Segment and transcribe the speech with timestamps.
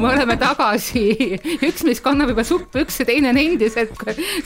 [0.00, 1.04] me oleme tagasi,
[1.66, 3.92] üks meist kannab juba supppükse, teine on endiselt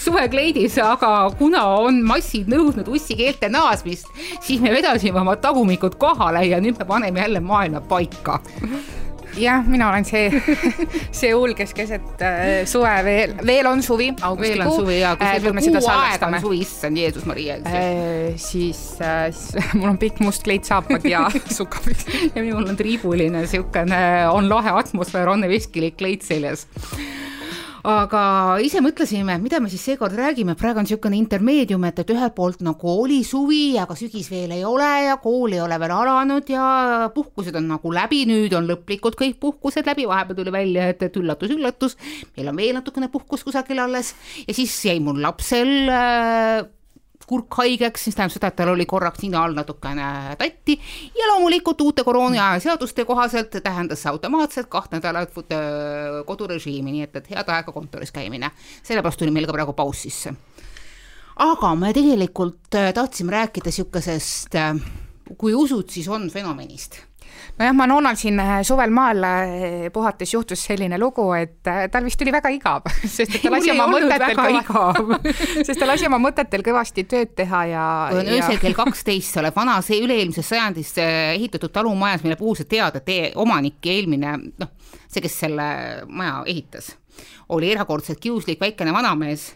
[0.02, 4.10] suvekleidis, aga kuna on massid nõudnud ussikeelte naasmist,
[4.44, 8.40] siis me vedasime oma tagumikud kohale ja nüüd me paneme jälle maailma paika
[9.38, 10.28] jah, mina olen see,
[11.18, 14.10] see huul, kes keset äh, suve veel, veel on suvi,
[14.40, 18.34] veel on suvi ja kui äh, kuu aega on suvi, issand Jeesus Maria äh,.
[18.40, 19.28] siis äh,
[19.78, 21.26] mul on pikk must kleitsaapad ja
[21.58, 24.00] sukapid ja minul on triibuline siukene,
[24.32, 26.66] on lahe atmosfäär, on veskilik kleit seljas
[27.84, 28.20] aga
[28.64, 32.62] ise mõtlesime, mida me siis seekord räägime, praegu on niisugune intermeedium, et, et ühelt poolt
[32.64, 36.66] nagu oli suvi, aga sügis veel ei ole ja kool ei ole veel alanud ja
[37.14, 41.20] puhkused on nagu läbi, nüüd on lõplikult kõik puhkused läbi, vahepeal tuli välja, et, et
[41.20, 41.98] üllatus-üllatus,
[42.38, 44.14] meil on veel natukene puhkust kusagil alles.
[44.48, 46.64] Ja siis jäi mul lapsel äh,
[47.28, 50.76] kurk haigeks, mis tähendab seda, et tal oli korraks nina all natukene tatti
[51.18, 55.32] ja loomulikult uute koroona seaduste kohaselt tähendas see automaatselt kaht nädalat
[56.26, 58.50] kodurežiimi, nii et, et head aega kontoris käimine.
[58.82, 60.34] sellepärast tuli meil ka praegu paus sisse.
[61.36, 64.76] aga me tegelikult äh, tahtsime rääkida niisugusest, äh,
[65.38, 67.00] kui usud, siis on fenomenist
[67.58, 72.22] nojah, Manonal siin äh, suvel maal äh, puhates juhtus selline lugu, et äh, tal vist
[72.22, 75.28] oli väga igav, sest et ta lasi oma mõtetel kõvasti,
[75.68, 77.84] sest ta lasi oma mõtetel kõvasti tööd teha ja.
[78.10, 82.58] kui on öösel kell kaksteist, sa oled vana, see üle-eelmises sajandis ehitatud talumajas, mille puhul
[82.58, 84.74] sa tead, et omanik ja eelmine noh,
[85.06, 85.66] see, kes selle
[86.10, 86.94] maja ehitas
[87.48, 89.50] oli erakordselt kiuslik väikene vanamees.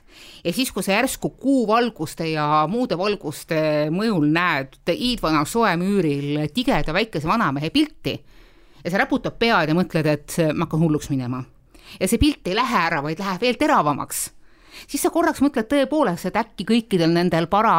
[0.44, 3.60] Ja siis, kui sa järsku kuuvalguste ja muude valguste
[3.94, 8.18] mõjul näed hiidvana soemüüril tigeda väikese vanamehe pilti
[8.84, 11.44] ja sa raputad pead ja mõtled, et ma hakkan hulluks minema.
[12.00, 14.28] ja see pilt ei lähe ära, vaid läheb veel teravamaks.
[14.86, 17.72] Siis sa korraks mõtled tõepoolest, et äkki kõikidel nendel para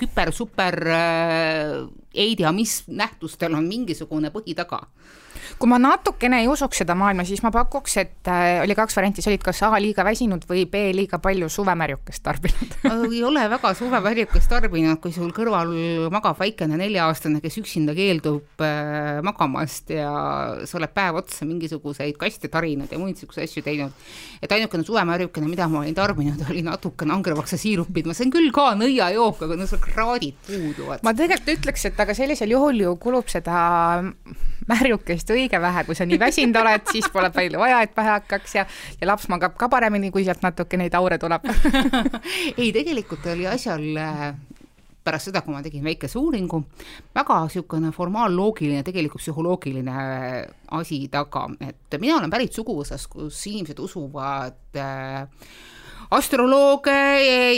[0.00, 1.76] küper, super äh,
[2.14, 4.82] ei tea mis nähtustel on mingisugune põhi taga
[5.58, 9.24] kui ma natukene ei usuks seda maailma, siis ma pakuks, et äh, oli kaks varianti,
[9.24, 12.76] sa olid kas A liiga väsinud või B liiga palju suvemärjukest tarbinud
[13.16, 15.72] ei ole väga suvemärjukest tarbinud, kui sul kõrval
[16.12, 20.10] magab väikene nelja-aastane, kes üksinda keeldub äh, magamast ja
[20.64, 24.06] sa oled päev otsa mingisuguseid kaste tarinud ja muid niisuguseid asju teinud.
[24.42, 28.72] et ainukene suvemärjukene, mida ma olin tarbinud, oli natukene angervaksa siirupit, ma sain küll ka
[28.78, 31.04] nõiajook, aga no sul kraadid puuduvad.
[31.06, 33.56] ma tegelikult ütleks, et aga sellisel juhul ju kulub seda
[34.66, 38.58] märjukest õige vähe, kui sa nii väsinud oled, siis pole palju vaja, et pähe hakkaks
[38.58, 38.66] ja,
[39.00, 41.46] ja laps magab ka paremini, kui sealt natuke neid aure tuleb.
[42.60, 44.26] Ei, tegelikult oli asjal äh,
[45.06, 46.62] pärast seda, kui ma tegin väikese uuringu,
[47.14, 50.42] väga niisugune formaalloogiline, tegelikult psühholoogiline äh,
[50.78, 55.26] asi taga, et mina olen pärit suguvõsast, kus inimesed usuvad äh,
[56.10, 56.96] astrolooge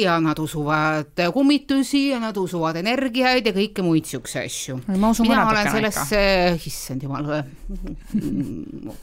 [0.01, 4.79] ja nad usuvad kummitusi ja nad usuvad energiaid ja kõike muid niisuguseid asju.
[5.25, 6.21] mina olen sellesse,
[6.67, 7.29] issand jumal,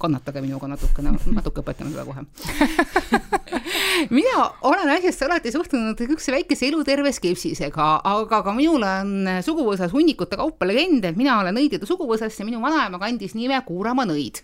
[0.01, 2.25] kannatage minuga natukene, natuke õpetame seda kohe.
[4.09, 10.37] Mina olen asjasse alati suhtunud niisuguse väikese eluterve skepsisega, aga ka minul on suguvõsas hunnikute
[10.39, 14.43] kaupa legende, et mina olen õidjade suguvõsast ja minu vanaema kandis nime Kuuramaa nõid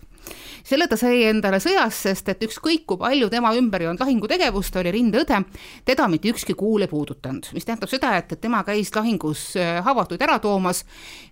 [0.64, 4.76] selle ta sai endale sõjas, sest et ükskõik kui palju tema ümber ei olnud lahingutegevust,
[4.80, 5.42] oli rindeõde,
[5.88, 9.78] teda mitte ükski kuul ei puudutanud, mis tähendab seda, et, et tema käis lahingus äh,
[9.84, 10.84] haavatuid ära toomas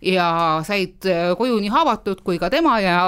[0.04, 0.28] ja
[0.66, 3.00] said äh, koju nii haavatud kui ka tema ja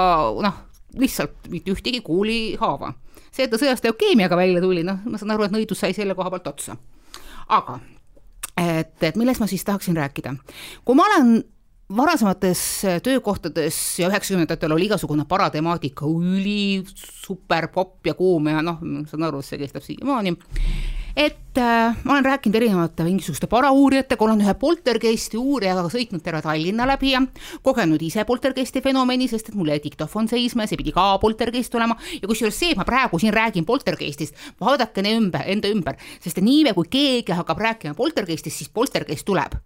[0.43, 0.61] noh,
[0.99, 2.93] lihtsalt mitte ühtegi kuulihaava.
[3.31, 6.15] see, et ta sõjast leukeemiaga välja tuli, noh, ma saan aru, et nõidus sai selle
[6.15, 6.77] koha pealt otsa.
[7.49, 7.79] aga
[8.57, 10.35] et, et millest ma siis tahaksin rääkida.
[10.85, 11.43] kui ma olen
[11.97, 19.27] varasemates töökohtades ja üheksakümnendatel oli igasugune paratemaatika üli super popp ja kuum ja noh, saan
[19.27, 20.35] aru, see kestab siiamaani.
[21.15, 26.87] et äh, ma olen rääkinud erinevate mingisuguste parauurijatega, olen ühe poltergeisti uurijaga sõitnud terve Tallinna
[26.89, 27.21] läbi ja
[27.61, 31.75] kogenud ise poltergeisti fenomeni, sest et mul jäi diktofon seisma ja see pidi ka poltergeist
[31.77, 31.99] olema.
[32.21, 36.47] Ja kusjuures see, et ma praegu siin räägin poltergeistist, vaadake ümber, enda ümber, sest et
[36.47, 39.61] niipea kui keegi hakkab rääkima poltergeistist, siis poltergeist tuleb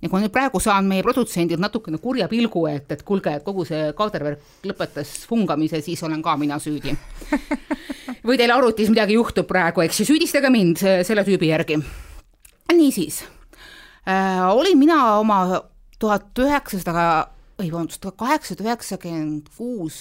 [0.00, 3.44] ja kui ma nüüd praegu saan meie produtsendilt natukene kurja pilgu, et, et kuulge, et
[3.44, 6.94] kogu see kaadervärk lõpetas fungamise, siis olen ka mina süüdi.
[8.26, 11.80] või teil arvutis midagi juhtub praegu, eks ju, süüdistage mind selle tüübi järgi.
[12.70, 13.24] niisiis
[14.08, 15.60] äh,, olin mina oma
[15.98, 17.28] tuhat üheksasada,
[17.62, 20.00] ei vabandust, tuhat kaheksasada üheksakümmend kuus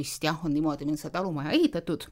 [0.00, 2.06] vist jah, on niimoodi meil see talumaja ehitatud.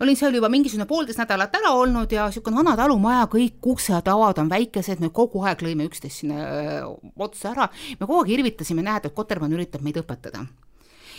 [0.00, 4.50] olin seal juba mingisugune poolteist nädalat ära olnud ja niisugune vana talumaja, kõik uksed-avad on
[4.52, 6.86] väikesed, me kogu aeg lõime üksteist sinna
[7.18, 7.68] otsa ära,
[8.00, 10.46] me kogu aeg irvitasime, näed, et Kotermann üritab meid õpetada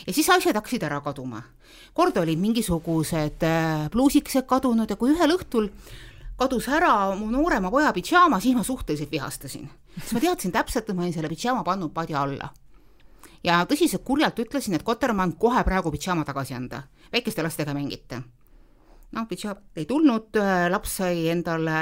[0.08, 1.44] ja siis asjad hakkasid ära kaduma.
[1.94, 3.44] kord olid mingisugused
[3.92, 5.70] pluusikesed kadunud ja kui ühel õhtul
[6.42, 9.70] kadus ära mu noorema poja pidžaama, siis ma suhteliselt vihastasin.
[10.00, 12.50] siis ma teadsin täpselt, et ma olin selle pidžaama pannud padja alla
[13.44, 16.84] ja tõsiselt kurjalt ütlesin, et Kotermann kohe praegu pidžaama tagasi anda,
[17.14, 18.22] väikeste lastega mängite.
[19.12, 20.38] noh, pidžaamat ei tulnud,
[20.72, 21.80] laps sai endale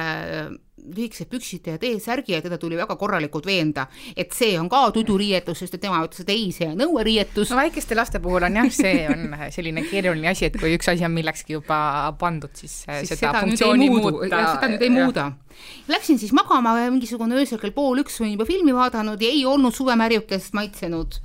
[0.80, 3.86] lühikesed püksid ja T-särgi ja teda tuli väga korralikult veenda,
[4.18, 7.52] et see on ka tuduriietus, sest et tema ütles, et ei, see on õueriietus.
[7.52, 11.06] no väikeste laste puhul on jah, see on selline keeruline asi, et kui üks asi
[11.06, 11.80] on millekski juba
[12.20, 14.44] pandud, siis, siis seda, seda funktsiooni muuta.
[14.56, 15.30] seda nüüd ei muuda.
[15.92, 19.76] Läksin siis magama, mingisugune öösel kell pool üks olin juba filmi vaadanud ja ei olnud
[19.76, 21.20] suvemärjukest maitsenud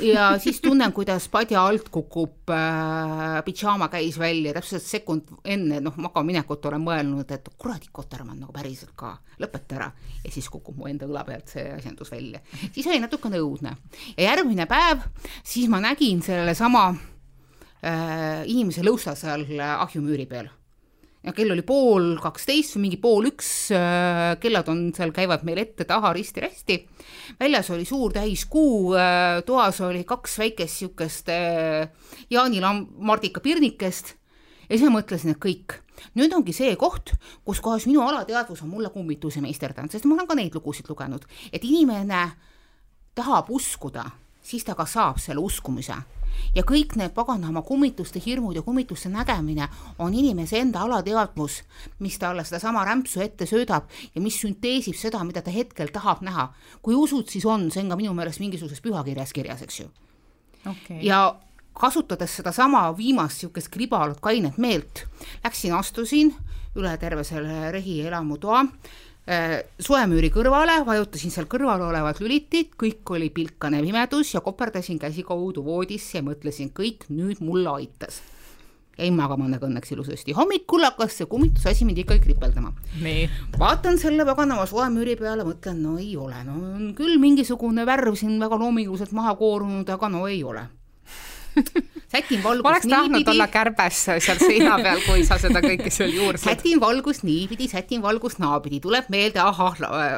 [0.00, 5.96] ja siis tunnen, kuidas padja alt kukub äh,, pidžaama käis välja, täpselt sekund enne noh,
[5.96, 9.90] magama minekut olen mõelnud, et kuradi kotermann nagu päriselt ka, lõpeta ära.
[10.24, 12.40] ja siis kukub mu enda õla pealt see asjandus välja.
[12.72, 13.76] siis oli natukene õudne.
[14.16, 15.06] ja järgmine päev,
[15.42, 20.52] siis ma nägin sellesama äh, inimese lõusta seal ahjumüüri peal
[21.28, 25.60] ja kell oli pool kaksteist või mingi pool üks, äh, kellad on seal, käivad meil
[25.62, 26.78] ette-taha risti-rästi.
[27.40, 31.88] väljas oli suur täiskuu, äh, toas oli kaks väikest niisugust äh,
[32.30, 34.14] jaanilambardika pirnikest.
[34.68, 35.78] Ja siis ma mõtlesin, et kõik,
[36.14, 37.14] nüüd ongi see koht,
[37.44, 41.24] kus kohas minu alateadvus on mulle kummitusi meisterdanud, sest ma olen ka neid lugusid lugenud,
[41.52, 42.26] et inimene
[43.16, 44.04] tahab uskuda,
[44.44, 45.96] siis ta ka saab selle uskumise
[46.54, 51.62] ja kõik need paganama kummituste hirmud ja kummituste nägemine on inimese enda alateadvus,
[51.98, 56.48] mis talle sedasama rämpsu ette söödab ja mis sünteesib seda, mida ta hetkel tahab näha.
[56.82, 59.90] kui usud, siis on, see on ka minu meelest mingisuguses pühakirjas kirjas, eks ju.
[60.66, 60.98] Okay..
[61.02, 61.36] ja
[61.78, 65.04] kasutades sedasama viimast niisugust kribalut kainet meelt,
[65.44, 66.34] läksin, astusin
[66.78, 68.64] üle terve selle rehi elamutoa
[69.80, 75.64] soemüüri kõrvale, vajutasin seal kõrval olevat lülitit, kõik oli pilkane pimedus ja koperdasin käsi kaudu
[75.66, 78.22] voodisse ja mõtlesin, kõik nüüd mulle aitas.
[78.98, 82.72] jäin magama nagu õnneks ilusasti, hommikul hakkas see kummitusasi mind ikkagi kripeldama.
[83.58, 88.40] vaatan selle paganama soemüüri peale, mõtlen, no ei ole, no on küll mingisugune värv siin
[88.40, 90.66] väga loominguliselt maha koorunud, aga no ei ole
[92.12, 96.14] sätin valgust ma oleks tahtnud olla kärbes seal seina peal, kui sa seda kõike seal
[96.14, 100.14] juurde sätin valgust niipidi, sätin valgust naapidi, tuleb meelde, ahah, äh,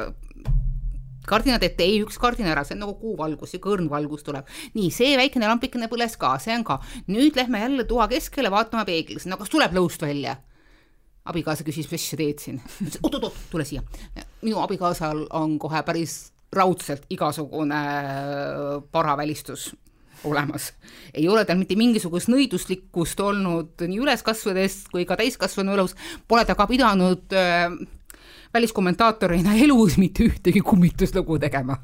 [1.27, 4.47] kardinad ette, ei üks kardin ära, see on nagu kuuvalgus, sihuke õrn valgus tuleb.
[4.77, 6.79] nii, see väikene lampikene põles ka, see on ka.
[7.11, 10.37] nüüd lähme jälle toa keskele, vaatame peeglisse, no kas tuleb lõust välja?
[11.31, 12.61] abikaasa küsis, mis sa teed siin?
[13.03, 13.83] oot-oot-oot, tule siia.
[14.41, 19.69] minu abikaasal on kohe päris raudselt igasugune äh, paravälistus
[20.23, 20.73] olemas.
[21.13, 25.95] ei ole tal mitte mingisugust nõiduslikkust olnud nii üles kasvades kui ka täiskasvanu elus,
[26.27, 27.71] pole ta ka pidanud äh,
[28.53, 31.77] väliskommentaatorina elus mitte ühtegi kummituslugu tegema.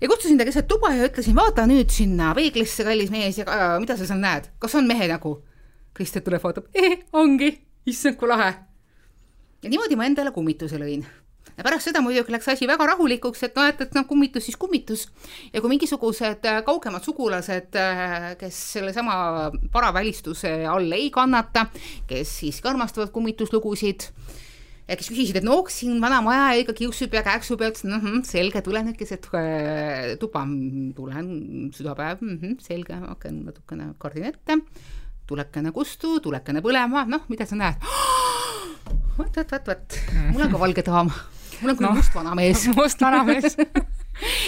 [0.00, 3.78] ja kutsusin ta keset tuba ja ütlesin, vaata nüüd sinna peeglisse, kallis mees, ja äh,
[3.80, 5.38] mida sa seal näed, kas on mehe nägu?
[5.94, 6.68] Kristjan tuleb, vaatab,
[7.12, 7.50] ongi,
[7.86, 8.54] issand kui lahe.
[9.62, 11.04] ja niimoodi ma endale kummituse lõin
[11.56, 14.58] ja pärast seda muidugi läks asi väga rahulikuks, et noh, et, et noh, kummitus siis
[14.60, 15.06] kummitus.
[15.52, 21.66] ja kui mingisugused äh, kaugemad sugulased, äh, kes sellesama paravälistuse all ei kannata,
[22.10, 24.06] kes siiski armastavad kummituslugusid,
[24.90, 28.24] kes küsisid, et no siin vana maja ikka kiusub ja kääksub ja ütlesin mm, -hmm,
[28.26, 30.46] selge, tulen nüüd keset äh, tuba,
[30.96, 34.58] tulen südapäev mm, -hmm, selge, hakkan natukene kardin ette,
[35.26, 37.84] tulekene kustu, tulekene põlema, noh, mida sa näed?
[39.18, 40.00] vot, vot, vot, vot,
[40.32, 41.12] mul on ka valge daam
[41.60, 42.66] mul on küll no, must vanamees.
[42.78, 43.56] Must vanamees.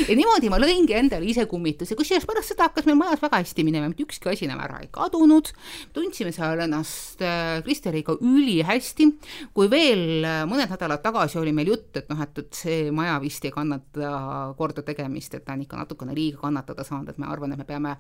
[0.05, 3.65] Ja niimoodi ma lõingi endale ise kummituse, kusjuures pärast seda hakkas meil majas väga hästi
[3.65, 5.49] minema, mitte ükski asi enam ära ei kadunud,
[5.97, 9.09] tundsime seal ennast äh, Kristeriga ülihästi,
[9.57, 13.17] kui veel äh, mõned nädalad tagasi oli meil jutt, et noh, et, et see maja
[13.23, 14.13] vist ei kannata
[14.59, 17.69] korda tegemist, et ta on ikka natukene liiga kannatada saanud, et ma arvan, et me
[17.69, 17.97] peame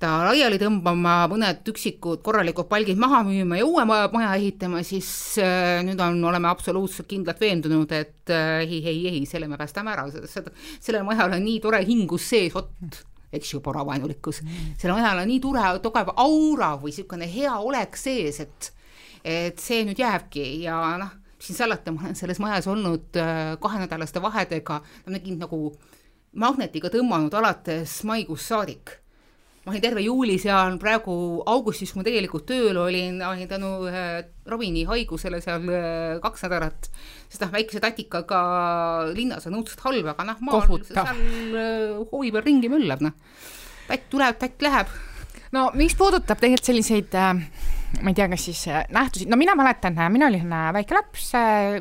[0.00, 5.10] ta laiali tõmbama, mõned üksikud korralikud palgid maha müüma ja uue maja ehitama, siis
[5.42, 9.92] äh, nüüd on, oleme absoluutselt kindlalt veendunud, et äh, ei, ei, ei, selle me päästame
[9.92, 12.72] ära, seda, sellel majal on nii tore hingus sees, vot
[13.30, 14.40] eks ju, poravaenulikkus,
[14.80, 18.72] sellel majal on nii tore, tugev aura või niisugune hea olek sees, et
[19.20, 24.22] et see nüüd jääbki ja noh, siin salata, ma olen selles majas olnud äh, kahenädalaste
[24.24, 25.74] vahedega, ma nägin nagu
[26.40, 28.96] magnetiga tõmmanud alates maikuust saadik
[29.70, 31.14] ma olin terve juuli seal, praegu
[31.48, 36.88] augustis, kui ma tegelikult tööl olin, olin tänu äh, Robini haigusele seal äh, kaks nädalat,
[37.30, 38.40] sest noh, väikese tatikaga
[39.14, 41.22] linnas on õudselt halb, aga noh, maal seal
[41.54, 43.14] äh, hoovi peal ringi möllab, noh.
[43.86, 44.90] tatt tuleb, tatt läheb.
[45.54, 50.30] no mis puudutab tegelikult selliseid ma ei tea, kas siis nähtusi, no mina mäletan, mina
[50.30, 51.30] olin väike laps,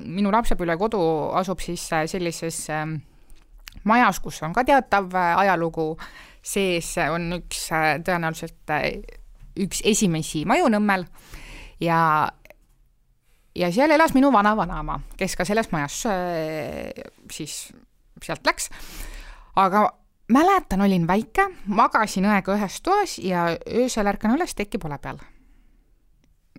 [0.05, 1.01] minu lapsepõlvekodu
[1.41, 2.67] asub siis sellises
[3.89, 5.95] majas, kus on ka teatav ajalugu
[6.41, 8.91] sees on üks äh, tõenäoliselt äh,
[9.59, 11.05] üks esimesi maju Nõmmel
[11.83, 11.99] ja,
[13.55, 16.91] ja seal elas minu vana-vanaema, kes ka selles majas äh,
[17.31, 17.69] siis
[18.23, 18.69] sealt läks.
[19.55, 19.87] aga
[20.31, 25.19] mäletan, olin väike, magasin õega ühes toas ja öösel ärkan üles, tekki pole peal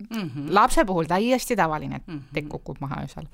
[0.09, 0.29] mm.
[0.29, 0.53] -hmm.
[0.53, 2.33] lapse puhul täiesti tavaline, et mm -hmm.
[2.33, 3.27] tekk kukub maha öösel.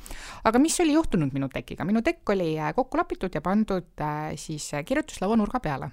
[0.44, 4.72] aga mis oli juhtunud minu tekiga, minu tekk oli kokku lapitud ja pandud äh, siis
[4.86, 5.92] kirjutuslaua nurga peale.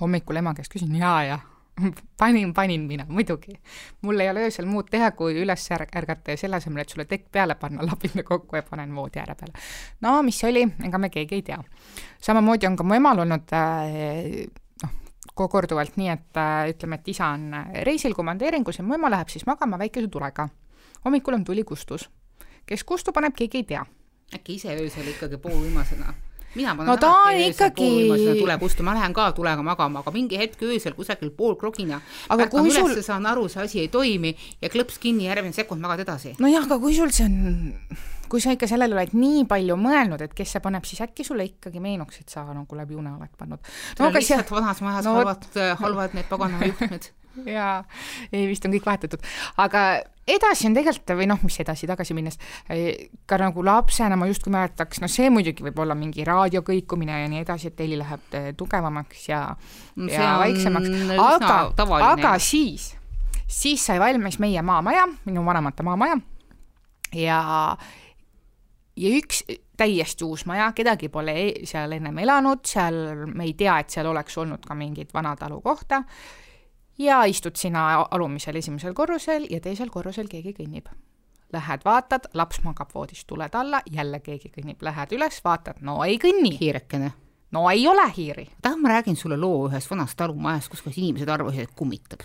[0.00, 1.48] Hommikul ema käest küsin, jaa, jah
[2.18, 3.60] panin, panin mina, muidugi.
[4.02, 7.30] mul ei ole öösel muud teha, kui üles ärgata ja selle asemel, et sulle tekk
[7.32, 9.52] peale panna, lapin ta kokku ja panen voodi ääre peale.
[10.00, 11.60] no mis oli, ega me keegi ei tea.
[12.20, 14.92] samamoodi on ka mu emal olnud äh,
[15.34, 17.48] korduvalt nii, et äh, ütleme, et isa on
[17.88, 20.48] reisil komandeeringus ja mu ema läheb siis magama väikese tulega.
[21.04, 22.10] hommikul on tuli kustus.
[22.66, 23.86] kes kustu paneb, keegi ei tea.
[24.34, 26.14] äkki ise öösel ikkagi poolviimasena?
[26.54, 27.90] Mina panen no ta on ikkagi
[28.40, 32.70] tule kustu, ma lähen ka tulega magama, aga mingi hetk öösel kusagil poolkrogina aga kui
[32.70, 36.36] sul üles, saan aru, see asi ei toimi ja klõps kinni, järgmine sekund magad edasi.
[36.42, 37.86] nojah, aga kui sul see on
[38.32, 41.44] kui sa ikka sellele oled nii palju mõelnud, et kes see paneb, siis äkki sulle
[41.50, 43.72] ikkagi meenuks, et sa nagu läbi une oled pannud.
[43.98, 44.56] no aga lihtsalt see...
[44.56, 45.50] vanas majas no, halvad,
[45.82, 47.12] halvad need pagana juhtmed.
[47.48, 47.78] Jaa,
[48.32, 49.22] ei vist on kõik vahetatud,
[49.60, 49.82] aga
[50.28, 52.36] edasi on tegelikult või noh, mis edasi, tagasi minnes,
[53.28, 57.40] ka nagu lapsena ma justkui mäletaks, no see muidugi võib olla mingi raadiokõikumine ja nii
[57.44, 59.46] edasi, et heli läheb eh, tugevamaks ja,
[60.12, 61.56] ja vaiksemaks, aga,
[62.12, 62.90] aga siis,
[63.48, 66.20] siis sai valmis meie maamaja, minu vanemate maamaja.
[67.16, 67.40] Ja
[68.96, 69.42] ja üks
[69.76, 74.08] täiesti uus maja, kedagi pole e-, seal ennem elanud, seal me ei tea, et seal
[74.10, 76.02] oleks olnud ka mingit vana talu kohta.
[76.98, 80.90] ja istud sina alumisel esimesel korrusel ja teisel korrusel keegi kõnnib.
[81.52, 86.18] Lähed vaatad, laps magab voodis tuled alla, jälle keegi kõnnib, lähed üles, vaatad, no ei
[86.18, 86.56] kõnni.
[86.60, 87.12] hiirekene.
[87.50, 88.48] no ei ole hiiri.
[88.62, 92.22] tahan, ma räägin sulle loo ühest vanast talumajast, kus inimesed arvasid, et kummitab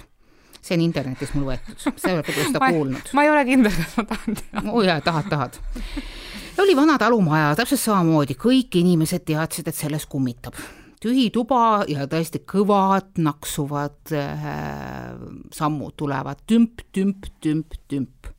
[0.62, 3.12] see on internetis mul võetud, sa oled võib-olla seda kuulnud.
[3.18, 4.70] ma ei ole kindel, kas ma tahan teada.
[4.72, 5.60] oo jaa, tahad, tahad
[6.62, 10.58] oli vana talumaja, täpselt samamoodi, kõik inimesed teadsid, et selles kummitab.
[10.98, 15.14] tühi tuba ja tõesti kõvad naksuvad äh,
[15.54, 18.32] sammud tulevad tümp, tümp, tümp, tümp.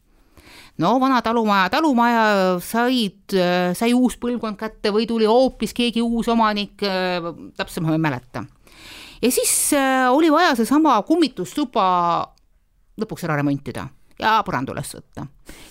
[0.78, 2.24] no vana talumaja, talumaja
[2.58, 7.94] said äh,, sai uus põlvkond kätte või tuli hoopis keegi uus omanik äh,, täpselt ma
[7.94, 8.44] ei mäleta.
[9.22, 11.84] Ja siis äh, oli vaja seesama kummitustuba
[13.00, 15.26] lõpuks ära remontida ja põrand üles võtta.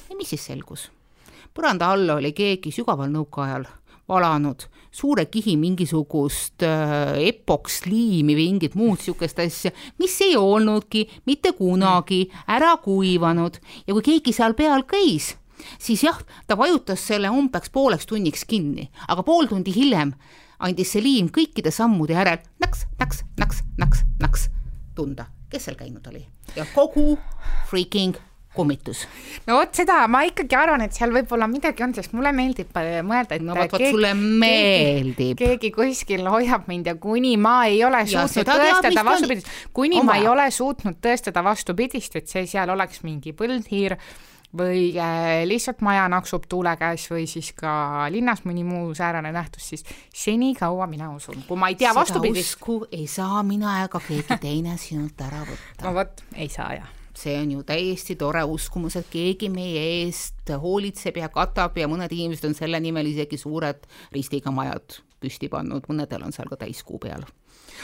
[0.09, 0.89] ja mis siis selgus?
[1.53, 3.67] põranda alla oli keegi sügaval nõukaajal
[4.07, 11.53] valanud suure kihi mingisugust äh, epoksliimi või mingit muud niisugust asja, mis ei olnudki mitte
[11.57, 15.35] kunagi ära kuivanud ja kui keegi seal peal käis,
[15.79, 20.15] siis jah, ta vajutas selle umbes pooleks tunniks kinni, aga pool tundi hiljem
[20.59, 24.47] andis see liim kõikide sammude järel naks, naks, naks, naks, naks
[24.97, 26.23] tunda, kes seal käinud oli
[26.55, 27.17] ja kogu
[27.69, 28.17] freaking
[28.57, 29.03] kummitus.
[29.47, 32.99] no vot seda ma ikkagi arvan, et seal võib-olla midagi on, sest mulle meeldib äh,
[33.05, 35.37] mõelda, et no vot, vot sulle meeldib.
[35.39, 40.11] keegi kuskil hoiab mind ja kuni ma ei ole suutnud tõestada vastupidist, kuni Oma.
[40.11, 43.97] ma ei ole suutnud tõestada vastupidist, et see seal oleks mingi põldhiir
[44.57, 49.69] või äh, lihtsalt maja naksub tuule käes või siis ka linnas mõni muu säärane nähtus,
[49.73, 49.85] siis
[50.15, 52.57] senikaua mina usun, kui ma ei tea vastupidist.
[52.57, 55.83] usku ei saa mina ega keegi teine sinult ära võtta.
[55.87, 60.51] no vot, ei saa jah see on ju täiesti tore uskumus, et keegi meie eest
[60.61, 65.87] hoolitseb ja katab ja mõned inimesed on selle nimel isegi suured ristiga majad püsti pannud,
[65.89, 67.25] mõnedel on seal ka täiskuu peal.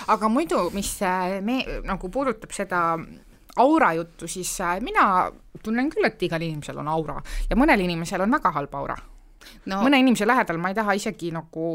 [0.07, 2.83] aga muidu, mis äh, me nagu puudutab seda
[3.61, 5.31] aura juttu, siis äh, mina
[5.63, 7.19] tunnen küll, et igal inimesel on aura
[7.49, 8.97] ja mõnel inimesel on väga halb aura.
[9.67, 11.67] No, mõne inimese lähedal ma ei taha isegi nagu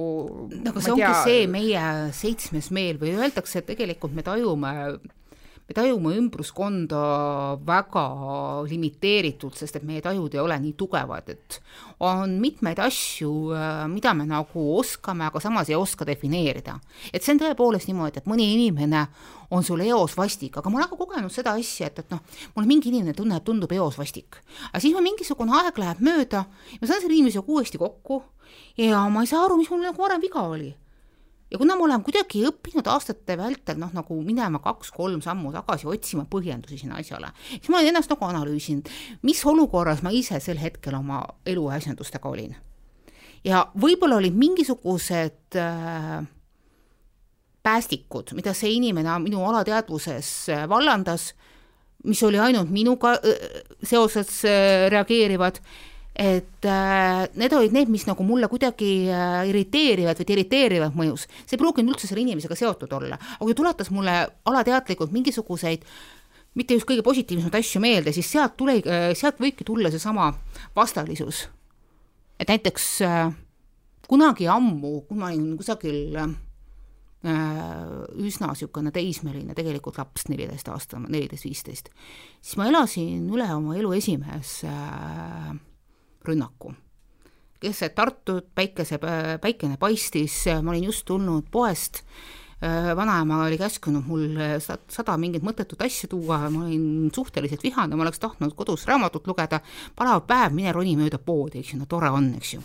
[0.64, 1.22] nagu see ongi tea...
[1.24, 1.82] see meie
[2.16, 4.72] seitsmes meel või öeldakse, et tegelikult me tajume
[5.68, 7.00] me tajume ümbruskonda
[7.68, 8.04] väga
[8.70, 11.58] limiteeritult, sest et meie tajud ei ole nii tugevad, et
[12.08, 16.78] on mitmeid asju, äh, mida me nagu oskame, aga samas ei oska defineerida.
[17.12, 19.06] et see on tõepoolest niimoodi, et mõni inimene
[19.50, 22.24] on sul eos vastik, aga ma olen ka kogenud seda asja, et, et noh,
[22.56, 24.40] mul mingi inimene tunneb, tundub eos vastik.
[24.72, 26.46] aga siis mul mingisugune aeg läheb mööda,
[26.80, 28.22] ma saan selle inimesega uuesti kokku
[28.80, 30.72] ja ma ei saa aru, mis mul nagu varem viga oli
[31.50, 36.26] ja kuna ma olen kuidagi õppinud aastate vältel noh, nagu minema kaks-kolm sammu tagasi, otsima
[36.30, 38.90] põhjendusi sinna asjale, siis ma olen ennast nagu analüüsinud,
[39.26, 42.56] mis olukorras ma ise sel hetkel oma elu asjandustega olin.
[43.44, 46.26] ja võib-olla olid mingisugused äh,
[47.62, 51.32] päästikud, mida see inimene minu alateadvuses äh, vallandas,
[52.04, 55.62] mis oli ainult minuga äh, seoses äh, reageerivad
[56.18, 61.28] et äh, need olid need, mis nagu mulle kuidagi äh, irriteerivad või irriteerivad mõjus.
[61.46, 64.16] see ei pruukinud üldse selle inimesega seotud olla, aga kui tuletas mulle
[64.50, 65.86] alateadlikult mingisuguseid
[66.58, 70.32] mitte just kõige positiivsemaid asju meelde, siis sealt tuli äh,, sealt võibki tulla seesama
[70.74, 71.46] vastalisus.
[72.40, 73.30] et näiteks äh,
[74.10, 76.34] kunagi ammu, kui ma olin kusagil äh,
[78.18, 81.94] üsna niisugune teismeline tegelikult laps, neliteist aasta, neliteist, viisteist,
[82.42, 84.74] siis ma elasin üle oma elu esimese
[86.28, 86.74] rünnaku
[87.60, 88.98] keset Tartut, päikese,
[89.42, 92.02] päikene paistis, ma olin just tulnud poest,
[92.96, 94.38] vanaema oli käskunud mul
[94.90, 99.60] sada mingit mõttetut asja tuua, ma olin suhteliselt vihane, ma oleks tahtnud kodus raamatut lugeda,
[99.98, 102.62] palav päev, mine roni mööda poodi, eks ju, no tore on, eks ju.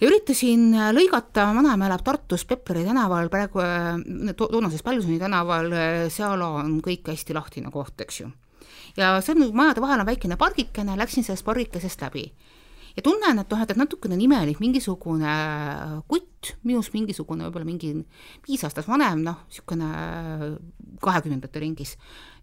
[0.00, 3.64] ja üritasin lõigata, vanaema elab Tartus Pepleri tänaval, praegu
[4.36, 5.72] to toonases Pälsoni tänaval,
[6.12, 8.28] seal on kõik hästi lahtine koht, eks ju.
[9.00, 12.28] ja seal majade vahel on väikene pargikene, läksin sellest pargikesest läbi
[12.96, 15.32] ja tunnen, et noh, et, et natukene on imelik, mingisugune
[16.10, 17.94] kutt, minust mingisugune võib-olla mingi
[18.46, 19.88] viis aastat vanem, noh, niisugune
[21.02, 21.94] kahekümnendate ringis,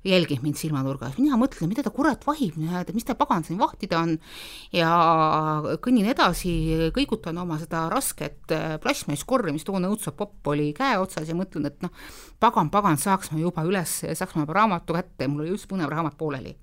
[0.08, 2.56] jälgib mind silmanurgas, mina mõtlen, mida ta kurat vahib,
[2.96, 4.16] mis ta pagan siin vahtida on.
[4.76, 4.90] Ja
[5.84, 6.54] kõnnin edasi,
[6.96, 11.84] kõigutan oma seda rasket plastmasskorri, mis toona õudselt popp oli käe otsas ja mõtlen, et
[11.84, 11.92] noh,
[12.40, 15.92] pagan, pagan, saaks ma juba üles, saaks ma juba raamatu kätte, mul oli just põnev
[15.92, 16.56] raamat pooleli.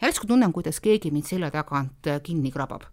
[0.00, 2.86] järsku tunnen, kuidas keegi mind selja tagant kinni krabab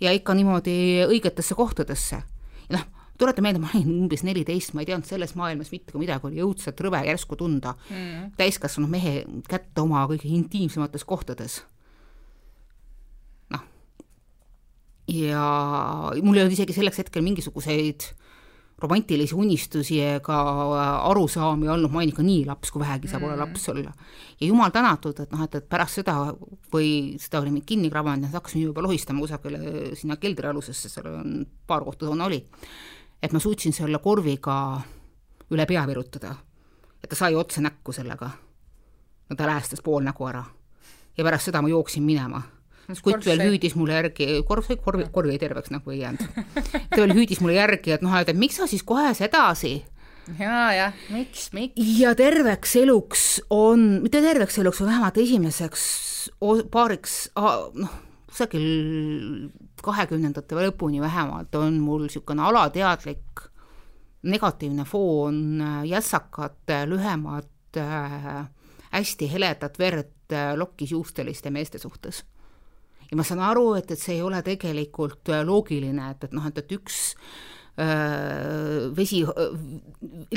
[0.00, 0.76] ja ikka niimoodi
[1.06, 2.22] õigetesse kohtadesse.
[2.70, 2.84] noh,
[3.18, 6.44] tuleta meelde, ma olin umbes neliteist, ma ei teadnud selles maailmas mitte kui midagi, oli
[6.44, 8.32] õudselt rõve järsku tunda mm.
[8.40, 11.60] täiskasvanud mehe kätte oma kõige intiimsemates kohtades.
[13.52, 13.66] noh,
[15.10, 15.44] ja
[16.22, 18.08] mul ei olnud isegi selleks hetkel mingisuguseid
[18.80, 20.36] romantilisi unistusi ega
[21.08, 23.28] arusaami olnud, ma olin ikka nii laps, kui vähegi saab mm.
[23.28, 23.92] olla laps olla.
[24.40, 26.16] ja jumal tänatud, et noh, et, et pärast seda
[26.72, 31.42] või seda oli mind kinni krabanud ja hakkasin juba lohistama kusagile sinna keldrialusesse, seal on
[31.66, 32.40] paar kohta toona oli,
[33.22, 34.56] et ma suutsin selle korviga
[35.50, 36.34] üle pea virutada.
[37.02, 38.30] et ta sai otse näkku sellega.
[39.28, 40.44] no ta läästas pool nägu ära.
[41.16, 42.42] ja pärast seda ma jooksin minema
[43.04, 46.26] kutt veel hüüdis mulle järgi, korv sai korvi, korv jäi terveks nagu ei jäänud.
[46.90, 49.80] ta veel hüüdis mulle järgi, et noh, et miks sa siis kohe sedasi?
[50.38, 51.80] Ja, jah, miks, miks?
[51.98, 55.82] ja terveks eluks on, mitte terveks eluks, vähemalt esimeseks
[56.70, 57.90] paariks, noh,
[58.30, 59.50] kusagil
[59.82, 63.44] kahekümnendate lõpuni vähemalt on mul niisugune alateadlik
[64.30, 68.44] negatiivne foon jässakate, lühemat äh,,
[68.92, 72.24] hästi heledat verd äh, lokkisjuusteliste meeste suhtes
[73.10, 76.46] ja ma saan aru, et, et see ei ole tegelikult äh, loogiline, et, et noh,
[76.46, 77.00] et, et üks
[77.80, 79.24] äh, vesi,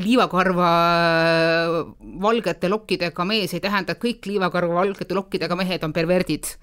[0.02, 0.72] liivakarva
[1.04, 1.78] äh,
[2.24, 6.56] valgete lokkidega mees ei tähenda, et kõik liivakarva valgete lokkidega mehed on perverdid.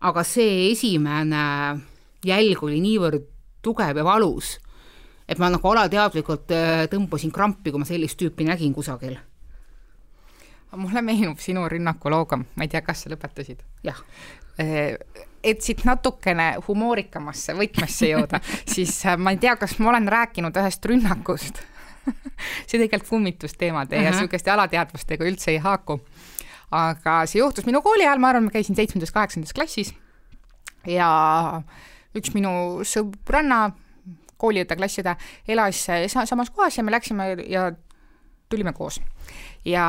[0.00, 1.44] aga see esimene
[2.24, 3.26] jälg oli niivõrd
[3.60, 4.56] tugev ja valus,
[5.28, 6.48] et ma nagu alateadlikult
[6.90, 9.18] tõmbasin krampi, kui ma sellist tüüpi nägin kusagil
[10.70, 13.60] mulle meenub sinu rünnakulooga, ma ei tea, kas sa lõpetasid?
[13.84, 13.98] jah
[15.44, 18.40] et siit natukene humoorikamasse võtmesse jõuda,
[18.74, 21.62] siis äh, ma ei tea, kas ma olen rääkinud ühest rünnakust
[22.68, 24.04] see tegelikult kummitusteemade uh -huh.
[24.04, 26.00] ja niisuguste alateadvustega üldse ei haaku.
[26.70, 29.94] aga see juhtus minu kooli ajal, ma arvan, ma käisin seitsmendas, kaheksandas klassis
[30.86, 31.62] ja
[32.16, 32.50] üks minu
[32.86, 33.70] sõbranna,
[34.36, 35.16] kooliõde, klassiõde,
[35.48, 35.86] elas
[36.24, 37.72] samas kohas ja me läksime ja
[38.48, 39.00] tulime koos
[39.64, 39.84] ja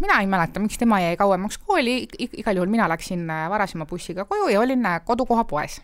[0.00, 4.24] mina ei mäleta, miks tema jäi kauemaks kooli, igal juhul mina läksin äh, varasema bussiga
[4.24, 5.80] koju ja olin äh, kodukohapoes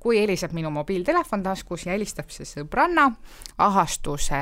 [0.00, 3.10] kui heliseb minu mobiiltelefon taskus ja helistab see sõbranna
[3.62, 4.38] ahastuse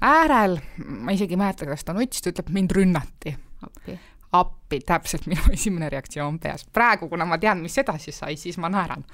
[0.00, 3.34] äärel, ma isegi ei mäleta, kas ta nuttis, ta ütleb, mind rünnati.
[3.66, 3.98] appi,
[4.38, 6.66] appi, täpselt minu esimene reaktsioon peas.
[6.72, 9.04] praegu, kuna ma tean, mis edasi sai, siis ma naeran.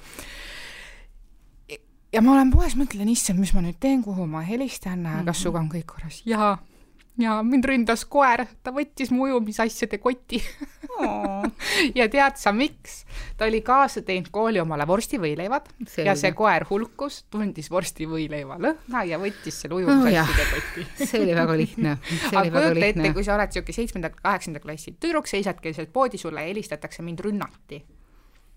[2.13, 5.33] ja ma olen poes, mõtlen, issand, mis ma nüüd teen, kuhu ma helistan mm, -hmm.
[5.33, 6.23] kas sinuga on kõik korras?
[6.27, 6.59] jaa
[7.21, 10.41] ja mind ründas koer, ta võttis mu ujumisasjade koti
[10.97, 11.45] oh.
[11.99, 13.03] ja tead sa, miks?
[13.37, 16.07] ta oli kaasa teinud kooli omale vorstivõileivad Selge.
[16.09, 21.37] ja see koer hulkus, tundis vorstivõileiva lõhna ja võttis selle ujumisasjade oh, koti see oli
[21.37, 21.97] väga lihtne.
[22.33, 26.49] aga kujuta ette, kui sa oled niisugune seitsmenda, kaheksanda klassi tüdruk, seisad keset poodi, sulle
[26.49, 27.83] helistatakse, mind rünnati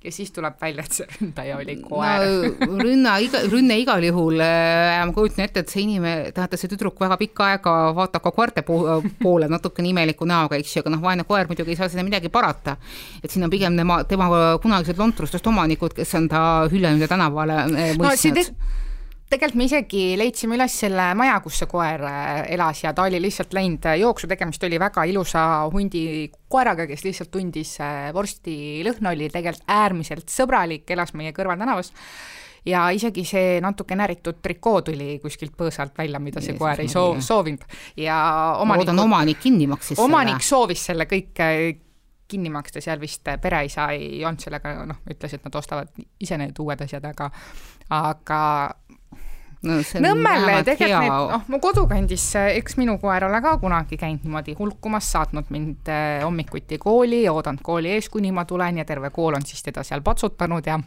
[0.05, 2.79] ja siis tuleb välja, et see ründaja oli koer no,.
[2.83, 6.99] rünna iga, rünne igal juhul äh,, ma kujutan ette, et see inimene, tähendab, see tüdruk
[7.01, 11.27] väga pikka aega vaatab ka koerte poole natukene imeliku näoga, eks ju, aga noh, vaene
[11.27, 12.77] koer muidugi ei saa seda midagi parata.
[13.23, 14.29] et siin on pigem tema, tema
[14.61, 16.41] kunagised lontrustest omanikud, kes on ta
[16.71, 18.83] Hüllemiste tänavale äh, mõistnud no,
[19.29, 23.19] tegelikult me isegi leidsime üles selle maja, kus see koer äh, elas ja ta oli
[23.23, 26.05] lihtsalt läinud äh, jooksu, tegemist oli väga ilusa hundi
[26.51, 31.91] koeraga, kes lihtsalt tundis äh, vorsti lõhna, oli tegelikult äärmiselt sõbralik, elas meie kõrvaltänavas
[32.69, 36.89] ja isegi see natuke näritud trikoo tuli kuskilt põõsalt välja, mida see Jeesus, koer ei
[36.89, 37.65] soo-, soovinud.
[38.01, 38.17] Ja
[38.61, 40.49] omanik ma loodan, omanik kinni maksis omanik selle.
[40.49, 41.41] soovis selle kõik
[42.27, 46.57] kinni maksta, seal vist pereisa ei olnud sellega, noh, ütles, et nad ostavad ise need
[46.61, 47.29] uued asjad, aga
[47.93, 48.39] aga
[49.63, 52.25] no see on Nõmmel vähemalt tegelikult need, noh, mu kodukandis,
[52.59, 57.63] eks minu koer ole ka kunagi käinud niimoodi hulkumas, saatnud mind eh, hommikuti kooli oodanud
[57.65, 60.79] kooli ees, kuni ma tulen ja terve kool on siis teda seal patsutanud ja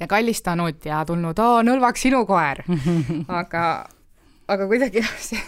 [0.00, 2.62] ja kallistanud ja tulnud, aa, Nõlvaks sinu koer.
[3.40, 3.64] aga,
[4.48, 5.40] aga kuidagi see,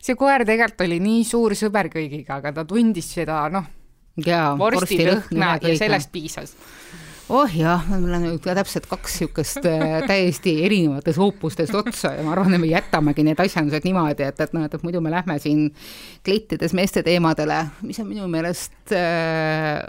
[0.00, 3.68] see koer tegelikult oli nii suur sõber kõigiga, aga ta tundis seda, noh,
[4.60, 6.56] vorstilõhna ja sellest piisas
[7.32, 12.56] oh jah, mul on täpselt kaks niisugust äh, täiesti erinevatest hoopustest otsa ja ma arvan,
[12.56, 15.70] et me jätamegi need asjandused niimoodi, et, et noh, et muidu me lähme siin
[16.26, 19.80] klettides meeste teemadele, mis on minu meelest äh,,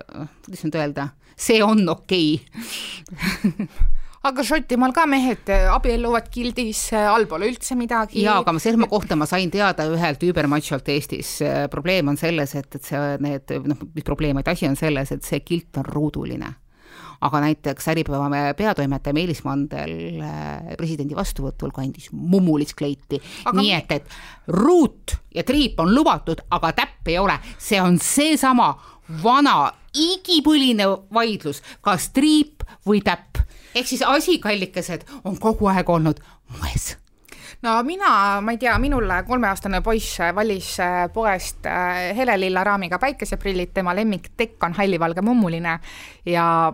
[0.46, 3.68] kuidas nüüd öelda, see on okei okay.
[4.30, 8.24] aga Šotimaal ka mehed abielluvad gildis, all pole üldse midagi.
[8.24, 11.36] jaa, aga selle kohta ma sain teada ühelt üübermatšolt Eestis.
[11.72, 15.28] probleem on selles, et, et see, need, noh, mis probleem, et asi on selles, et
[15.28, 16.56] see kilt on ruuduline
[17.22, 23.22] aga näiteks Äripäeva peatoimetaja Meelis Mandel äh, presidendi vastuvõtul kandis mummulist kleiti.
[23.54, 24.10] Nii et, et
[24.48, 28.74] ruut ja triip on lubatud, aga täpp ei ole, see on seesama
[29.24, 33.42] vana igipõline vaidlus, kas triip või täpp.
[33.76, 36.20] ehk siis asi, kallikesed, on kogu aeg olnud
[36.60, 36.94] moes.
[37.64, 43.72] No mina, ma ei tea, minul kolmeaastane poiss valis äh, poest äh, helelilla raamiga päikeseprillid,
[43.74, 45.78] tema lemmiktekk on hallivalge mummuline
[46.28, 46.74] ja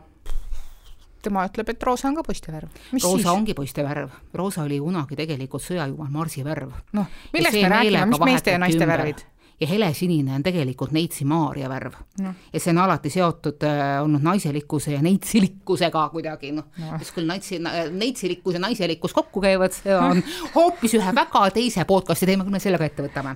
[1.25, 2.69] tema ütleb, et roosa on ka poistevärv.
[2.93, 3.32] roosa siis?
[3.32, 6.71] ongi poistevärv, roosa oli kunagi tegelikult sõjajumal Marsi värv.
[6.93, 8.97] noh, millest me räägime, mis meeste ja naiste ümber.
[8.97, 9.25] värvid?
[9.60, 12.34] Ja helesinine on tegelikult Neitsi Maarja värv no..
[12.54, 17.28] ja see on alati seotud äh, olnud naiselikkuse ja neitsilikkusega kuidagi noh no., mis küll
[17.28, 17.60] naitsi,
[17.91, 20.24] neitsilikkus ja naiselikkus kokku käivad, see on
[20.56, 23.36] hoopis ühe väga teise podcast'i teema, küll me selle ka ette võtame.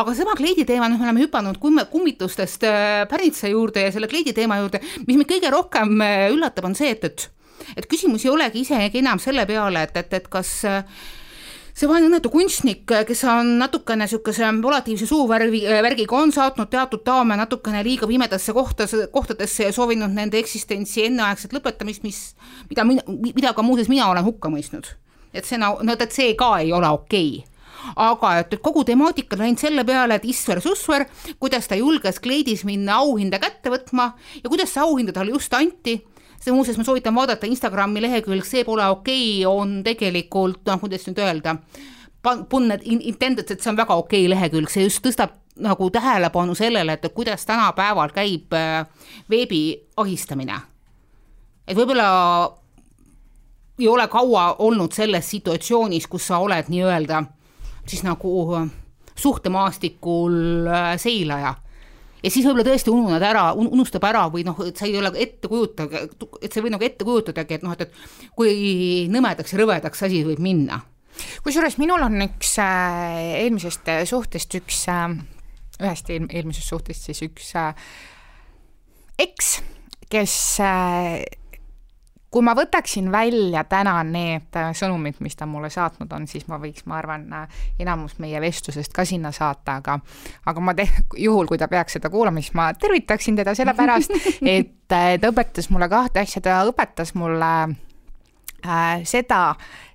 [0.00, 4.08] aga sama kleidi teema, noh, me oleme hüpanud kumme, kummitustest äh, pärnitsa juurde ja selle
[4.10, 7.28] kleidi teema juurde, mis mind kõige rohkem äh, üllatab, on see, et, et
[7.76, 11.02] et küsimus ei olegi isegi enam selle peale, et, et, et kas äh,
[11.80, 17.38] see vaene õnnetu kunstnik, kes on natukene niisuguse volatiivse suuvärvi, värgiga, on saatnud teatud daame
[17.40, 22.18] natukene liiga pimedasse kohta, kohtadesse ja soovinud nende eksistentsi enneaegset lõpetamist, mis,
[22.68, 24.96] mida, mida ka muuseas mina olen hukka mõistnud.
[25.32, 27.50] et see no, et see ka ei ole okei okay
[27.96, 31.06] aga et, kogu temaatika on läinud selle peale, et Isver Susver,
[31.40, 34.10] kuidas ta julges kleidis minna auhinda kätte võtma
[34.42, 35.96] ja kuidas see auhinda talle just anti
[36.40, 41.04] see muuseas, ma soovitan vaadata Instagrami lehekülg See pole okei okay, on tegelikult noh, kuidas
[41.08, 41.56] nüüd öelda,
[42.22, 46.96] panna intended, et see on väga okei okay lehekülg, see just tõstab nagu tähelepanu sellele,
[46.96, 48.86] et kuidas tänapäeval käib äh,
[49.30, 49.62] veebi
[49.96, 50.60] ahistamine.
[51.66, 52.08] et võib-olla
[53.80, 57.24] ei ole kaua olnud selles situatsioonis, kus sa oled nii-öelda
[57.86, 58.68] siis nagu
[59.14, 61.54] suhtemaastikul äh, seilaja
[62.22, 65.50] ja siis võib-olla tõesti ununed ära, unustab ära või noh, et sa ei ole ette
[65.50, 65.88] kujuta,
[66.40, 70.06] et sa ei või nagu ette kujutadagi, et noh, et, et kui nõmedaks ja rõvedaks
[70.06, 70.80] asi võib minna.
[71.44, 75.18] kusjuures minul on üks äh, eelmisest suhtest üks äh,,
[75.80, 77.74] ühest eel, eelmisest suhtest siis üks äh,
[79.20, 79.60] eks,
[80.10, 81.20] kes äh,
[82.30, 86.60] kui ma võtaksin välja täna need äh, sõnumid, mis ta mulle saatnud on, siis ma
[86.62, 89.98] võiks, ma arvan, äh, enamus meie vestlusest ka sinna saata, aga
[90.46, 90.88] aga ma te-,
[91.18, 94.14] juhul, kui ta peaks seda kuulama, siis ma tervitaksin teda sellepärast,
[94.56, 97.52] et äh, ta õpetas mulle kahte asja, ta õpetas mulle
[98.64, 99.42] äh, seda,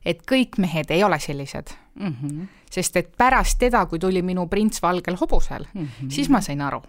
[0.05, 2.15] et kõik mehed ei ole sellised mm.
[2.21, 2.47] -hmm.
[2.71, 6.09] sest et pärast teda, kui tuli minu prints valgel hobusel mm, -hmm.
[6.09, 6.83] siis ma sain aru.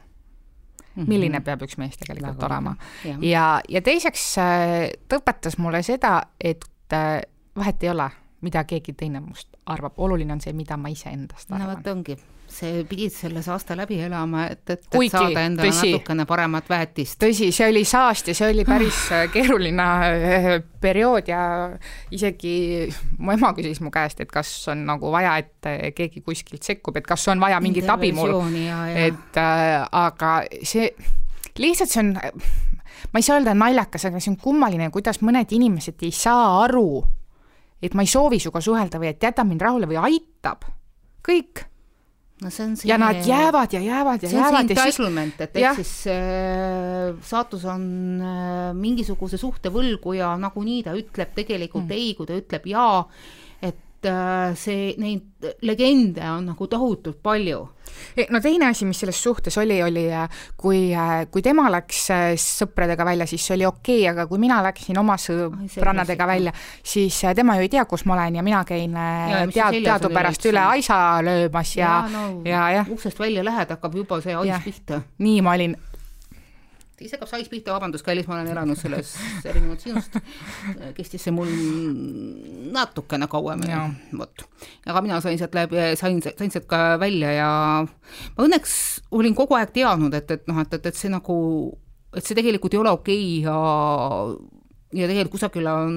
[0.97, 2.77] Milline peab üks mees tegelikult Väga olema.
[3.21, 4.77] ja, ja teiseks äh,
[5.09, 7.21] ta õpetas mulle seda, et äh,
[7.57, 8.09] vahet ei ole,
[8.47, 11.67] mida keegi teine must arvab, oluline on see, mida ma iseendast arvan.
[11.67, 12.17] no vot ongi
[12.57, 16.71] see, pidid selle saasta läbi elama, et, et, et Kuigi, saada endale tõsi, natukene paremat
[16.71, 17.19] väetist.
[17.23, 20.49] tõsi, see oli saast ja see oli päris äh, keeruline äh,
[20.81, 21.43] periood ja
[22.15, 22.57] isegi
[23.19, 26.97] mu ema küsis mu käest, et kas on nagu vaja, et äh, keegi kuskilt sekkub,
[27.01, 28.39] et kas on vaja mingit abi mul,
[28.97, 30.89] et äh, aga see,
[31.61, 32.17] lihtsalt see on
[33.13, 37.05] ma ei saa öelda naljakas, aga see on kummaline, kuidas mõned inimesed ei saa aru,
[37.83, 40.65] et ma ei soovi sinuga suhelda või et jäta mind rahule või aitab.
[41.27, 41.67] kõik
[42.43, 44.69] no see on see ja nad jäävad ja jäävad ja see jäävad.
[44.69, 47.87] see on see entitlement, et ehk siis äh, saatus on
[48.21, 51.97] äh, mingisuguse suhte võlgu ja nagunii ta ütleb tegelikult mm.
[51.97, 53.01] ei, kui ta ütleb jaa,
[53.65, 57.65] et äh, see, neid legende on nagu tohutult palju
[58.31, 62.27] no teine asi, mis selles suhtes oli, oli äh, kui, äh, kui tema läks äh,
[62.41, 67.21] sõpradega välja, siis see oli okei okay,, aga kui mina läksin oma sõbrannadega välja, siis
[67.37, 71.01] tema ju ei tea, kus ma olen ja mina käin ja, tead, teadupärast üle aisa
[71.25, 72.87] löömas ja, ja, no, ja, ja.
[72.91, 75.03] uksest välja lähed, hakkab juba see ais pihta.
[75.23, 75.77] nii ma olin
[77.05, 79.13] ise hakkab sais pihta, vabandust, kallis, ma olen elanud selles
[79.49, 80.17] erinevalt sinust.
[80.97, 81.51] kestis see mul
[82.73, 84.47] natukene kauem Jaa., vot.
[84.87, 87.51] aga mina sain sealt läbi, sain, sain sealt ka välja ja
[87.85, 88.77] ma õnneks
[89.17, 91.37] olin kogu aeg teadnud, et, et noh, et, et, et see nagu,
[92.17, 93.57] et see tegelikult ei ole okei ja
[94.97, 95.97] ja tegelikult kusagil on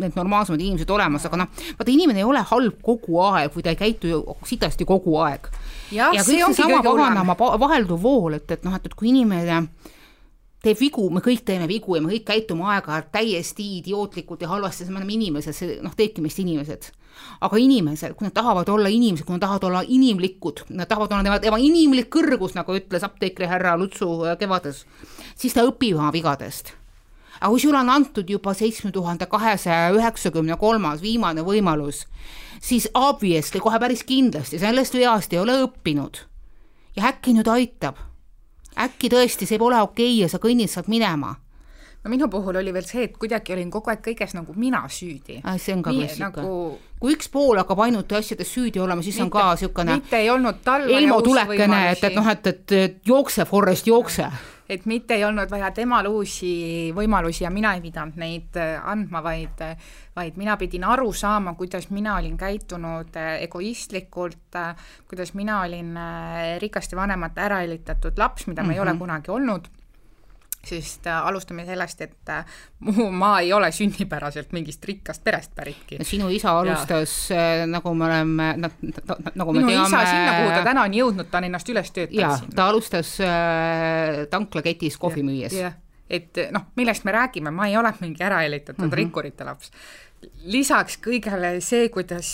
[0.00, 3.72] need normaalsemad inimesed olemas, aga noh, vaata inimene ei ole halb kogu aeg või ta
[3.74, 5.50] ei käitu ju sitasti kogu aeg
[5.92, 7.02] ja see kõik ongi seesama kõige hullem.
[7.10, 9.58] paganama pa- vahelduv vool, et, et noh, et, et kui inimene
[10.64, 14.82] teeb vigu, me kõik teeme vigu ja me kõik käitume aeg-ajalt täiesti idiootlikult ja halvasti,
[14.84, 16.90] sest me oleme inimesed, see noh, teebki meist inimesed.
[17.46, 21.22] aga inimesed, kui nad tahavad olla inimesed, kui nad tahavad olla inimlikud, nad tahavad olla
[21.22, 24.82] tema, tema inimlik kõrgus, nagu ütles apteekri härra Lutsu äh, Kevades,
[25.36, 26.74] siis ta õpib oma vigadest
[27.40, 32.04] aga kui sulle on antud juba seitsme tuhande kahesaja üheksakümne kolmas viimane võimalus,
[32.62, 36.24] siis obviously kohe päris kindlasti sellest veast ei ole õppinud.
[36.96, 37.98] ja äkki nüüd aitab.
[38.80, 41.34] Äkki tõesti see pole okei ja sa kõnnid sealt minema.
[42.04, 45.40] no minu puhul oli veel see, et kuidagi olin kogu aeg kõiges nagu mina süüdi.
[45.58, 46.78] see on ka klassika nagu....
[47.00, 50.60] kui üks pool hakkab ainult asjades süüdi olema, siis on ka niisugune mitte ei olnud
[50.64, 54.30] talve Elmo tulekene, et, et noh, et, et, jookse, Forrest, jookse.
[54.68, 59.22] Et mitte ei olnud vaja temal uusi võimalusi ja mina ei pidanud neid äh, andma,
[59.24, 59.62] vaid
[60.14, 64.58] vaid mina pidin aru saama, kuidas mina olin käitunud äh, egoistlikult,
[65.08, 68.74] kuidas mina olin äh, rikaste vanemate ärahelitatud laps, mida ma mm -hmm.
[68.74, 69.68] ei ole kunagi olnud
[70.66, 72.44] sest äh, alustame sellest, et äh,
[72.88, 75.98] mu, ma ei ole sünnipäraselt mingist rikkast perest päritki.
[76.02, 77.16] sinu isa alustas,
[77.66, 79.86] nagu me oleme, nagu me minu teame.
[79.86, 84.24] isa sinna, kuhu ta täna on jõudnud, ta on ennast üles töötanud ta alustas äh,
[84.30, 85.56] tanklaketis kohvi müües.
[86.10, 88.90] et noh, millest me räägime, ma ei ole mingi ärahelitatud mm.
[88.90, 88.94] -hmm.
[88.94, 89.70] rikkurite laps.
[90.50, 92.28] Lisaks kõigele see, kuidas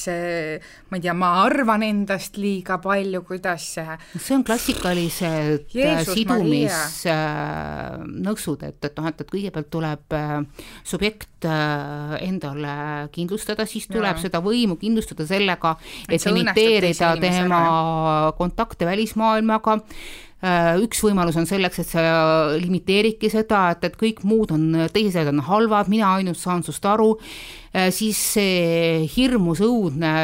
[0.90, 8.84] ma ei tea, ma arvan endast liiga palju, kuidas see on klassikalised äh, sidumisnõksud, et,
[8.86, 10.44] et noh, et, et kõigepealt tuleb äh,
[10.86, 12.74] subjekt äh, endale
[13.14, 14.22] kindlustada, siis tuleb Jaa.
[14.26, 15.70] seda võimu kindlustada sellega,
[16.08, 17.60] Et imiteerida tema
[18.38, 19.72] kontakte välismaailmaga.
[19.80, 19.84] Äh,
[20.40, 22.02] üks võimalus on selleks, et sa
[22.56, 27.12] limiteeridki seda, et, et kõik muud on, teised on halvad, mina ainult saan sust aru,
[27.92, 30.14] siis see hirmus õudne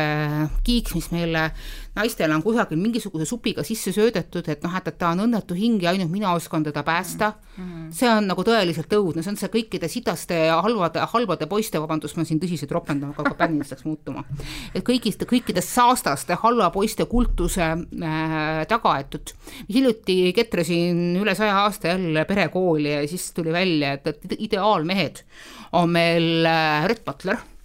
[0.64, 1.50] kiiks, mis meile
[1.97, 5.83] naistele on kusagil mingisuguse supiga sisse söödetud, et noh, et, et ta on õnnetu hing
[5.83, 7.89] ja ainult mina oskan teda päästa mm, -hmm.
[7.99, 12.17] see on nagu tõeliselt õudne, see on see kõikide sitaste ja halvade, halbade poiste, vabandust,
[12.17, 14.25] ma siin tõsiselt ropendama, aga hakkab pänniliseks muutuma.
[14.75, 19.35] et kõigist, kõikidest saastaste halva poiste kultuse äh, taga, et, et
[19.69, 25.25] hiljuti ketresin üle saja aasta jälle perekooli ja siis tuli välja, et, et ideaalmehed
[25.73, 27.56] on meil äh, Red Butler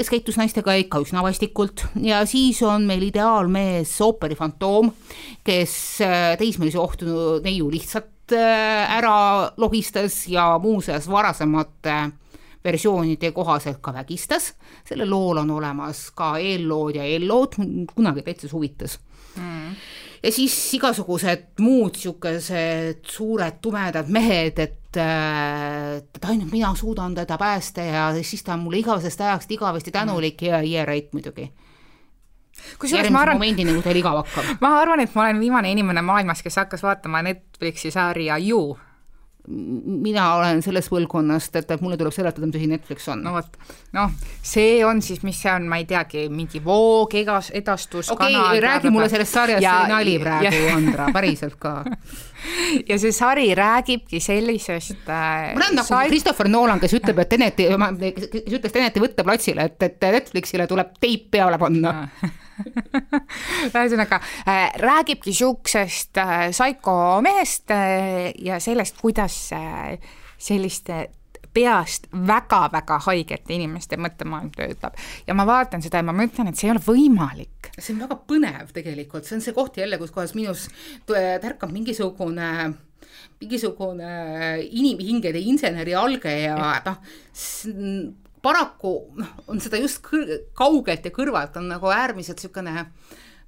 [0.00, 4.88] kes käitus naistega ikka üsna vastikult ja siis on meil ideaalmees ooperi fantoom,
[5.44, 5.74] kes
[6.06, 11.98] äh, teismelise ohtu neiu lihtsalt äh, ära lohistas ja muuseas varasemate
[12.64, 14.54] versioonide kohaselt ka vägistas.
[14.88, 17.60] sellel lool on olemas ka eellood ja eellood,
[17.92, 18.96] kunagi täitsa huvitas
[19.36, 19.76] mm..
[20.22, 27.84] Ja siis igasugused muud niisugused suured tumedad mehed, et et ainult mina suudan teda päästa
[27.86, 31.52] ja siis ta on mulle igavesest ajast igavesti tänulik ja yeah right muidugi.
[32.78, 34.50] kusjuures ma arvan, momendini, kui teil igav hakkab.
[34.64, 38.78] ma arvan, et ma olen viimane inimene maailmas, kes hakkas vaatama Netflixi sarja You.
[39.48, 43.56] Mina olen sellest põlvkonnast, et, et mulle tuleb seletada, mis asi Netflix on no vot,
[43.96, 44.12] noh,
[44.44, 48.10] see on siis, mis see on, ma ei teagi, mingi voog, egas, edastus.
[48.12, 51.74] okei okay,, räägi mulle sellest sarjast, see oli nali praegu, Andra, päriselt ka.
[52.90, 57.32] ja see sari räägibki sellisest äh, ma olen nagu sai- Christopher Nolan, kes ütleb, et
[57.32, 57.70] Teneti,
[58.20, 61.96] kes ütles Teneti võtteplatsile, et, et Netflixile tuleb teip peale panna.
[63.70, 69.96] ühesõnaga äh, räägibki siuksest äh, psühhomehest äh, ja sellest, kuidas äh,
[70.40, 71.08] selliste
[71.54, 74.94] peast väga-väga haigete inimeste mõttemaailm töötab.
[75.26, 77.72] Ja ma vaatan seda ja ma mõtlen, et see ei ole võimalik.
[77.78, 80.68] see on väga põnev tegelikult, see on see koht jälle, kus kohas minus
[81.08, 82.70] tärkab mingisugune
[83.40, 84.10] mingisugune
[84.68, 86.98] inimhingede inseneri alge ja noh,
[88.42, 92.86] paraku noh, on seda just kõr- kaugelt ja kõrvalt on nagu äärmiselt niisugune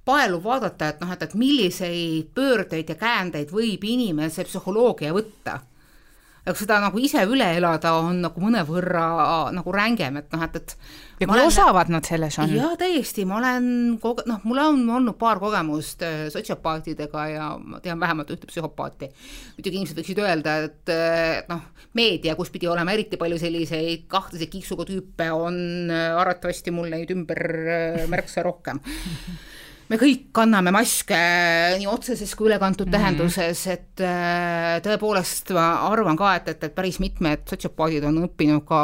[0.05, 5.61] paeluv vaadata, et noh, et, et milliseid pöördeid ja käändeid võib inimese psühholoogia võtta.
[6.43, 9.05] Aga seda nagu ise üle elada on nagu mõnevõrra
[9.55, 10.75] nagu rängem, et noh, et, et
[11.23, 12.51] ja kui olen- osavad nad selles on?
[12.53, 13.65] jaa, täiesti, ma olen
[14.03, 19.09] koge-, noh, mul on olnud paar kogemust äh, sotsiopaatidega ja ma tean vähemalt ühte psühhopaati.
[19.57, 21.63] muidugi inimesed võiksid öelda, et äh, noh,
[21.97, 27.11] meedia, kus pidi olema eriti palju selliseid kahtlase kiiksuga tüüpe, on äh, arvatavasti mul neid
[27.15, 27.43] ümber
[28.11, 28.79] märksa rohkem.
[29.91, 31.17] Me kõik kanname maske
[31.79, 32.97] nii otseses kui ülekantud mm -hmm.
[32.97, 38.65] tähenduses, et äh, tõepoolest ma arvan ka, et, et, et päris mitmed sotsiopaadid on õppinud
[38.65, 38.81] ka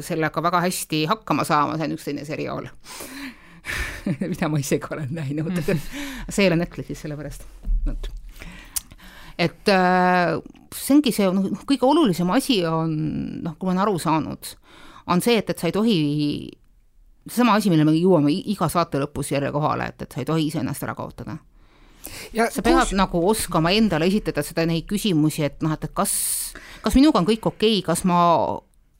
[0.00, 2.68] sellega väga hästi hakkama saama, see on üks teine seriaal
[4.32, 5.78] mida ma ise ka olen näinud mm, -hmm.
[6.32, 7.46] see ei ole Netflixis, sellepärast,
[7.86, 8.10] vot.
[9.38, 10.40] et äh,
[10.74, 12.92] see ongi see, noh, kõige olulisem asi on,
[13.42, 14.56] noh, kui ma olen aru saanud,
[15.06, 15.96] on see, et, et sa ei tohi
[17.28, 20.48] seesama asi, mille me jõuame iga saate lõpus järje kohale, et, et sa ei tohi
[20.50, 21.38] iseennast ära kaotada.
[22.34, 22.92] sa pead kus...
[22.98, 26.12] nagu oskama endale esitada seda, neid küsimusi, et noh, et, kas,
[26.84, 28.20] kas minuga on kõik okei okay,, kas ma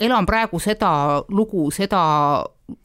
[0.01, 2.01] elan praegu seda lugu, seda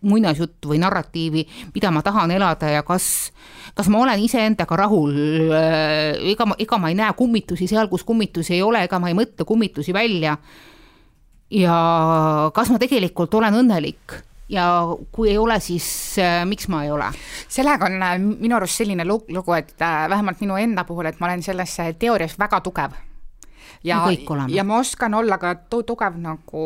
[0.04, 3.32] muinasjuttu või narratiivi, mida ma tahan elada ja kas,
[3.78, 5.16] kas ma olen iseendaga rahul,
[6.34, 9.16] ega ma, ega ma ei näe kummitusi seal, kus kummitusi ei ole, ega ma ei
[9.18, 10.36] mõtle kummitusi välja.
[11.50, 11.76] ja
[12.54, 14.66] kas ma tegelikult olen õnnelik ja
[15.12, 15.86] kui ei ole, siis
[16.20, 17.12] äh, miks ma ei ole?
[17.48, 21.30] sellega on äh, minu arust selline lugu, et äh, vähemalt minu enda puhul, et ma
[21.30, 22.96] olen selles teoorias väga tugev
[23.84, 24.02] ja,
[24.50, 26.64] ja ma oskan olla ka tu tugev nagu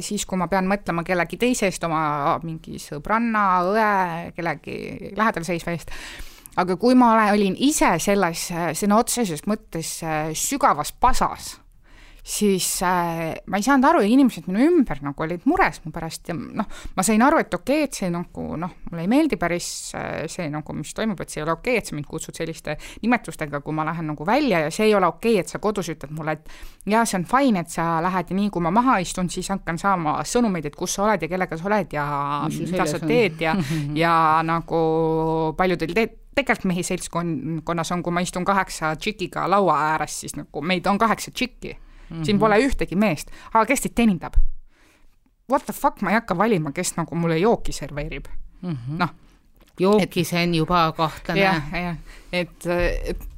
[0.00, 3.88] siis, kui ma pean mõtlema kellegi teise eest, oma mingi sõbranna, õe,
[4.36, 4.76] kellegi
[5.16, 5.90] lähedal seisva eest.
[6.56, 9.98] aga kui ma olin ise selles sõna otseses mõttes
[10.38, 11.56] sügavas pasas
[12.22, 16.30] siis äh, ma ei saanud aru ja inimesed minu ümber nagu olid mures mu pärast
[16.30, 19.38] ja noh, ma sain aru, et okei okay,, et see nagu noh, mulle ei meeldi
[19.40, 19.66] päris
[19.98, 22.38] äh, see nagu, mis toimub, et see ei ole okei okay,, et sa mind kutsud
[22.38, 25.58] selliste nimetustega, kui ma lähen nagu välja ja see ei ole okei okay,, et sa
[25.62, 28.74] kodus ütled mulle, et jaa, see on fine, et sa lähed ja nii kui ma
[28.74, 32.08] maha istun, siis hakkan saama sõnumeid, et kus sa oled ja kellega sa oled ja
[32.46, 33.58] mis mida sa teed ja
[34.04, 34.82] ja nagu
[35.58, 40.38] palju teil teed tegelikult mehi seltskonnas on, kui ma istun kaheksa tšikiga laua ääres, siis
[40.38, 41.74] nagu meid on kaheksa tšikki
[42.12, 42.24] mm, -hmm.
[42.24, 44.38] siin pole ühtegi meest, aga kes teid teenindab?
[45.50, 48.26] What the fuck, ma ei hakka valima, kes nagu mulle jooki serveerib
[48.62, 49.14] mm -hmm., noh.
[49.80, 51.40] jooki, see on juba kahtlane.
[51.40, 51.96] jah, jah,
[52.32, 52.66] et,
[53.04, 53.28] et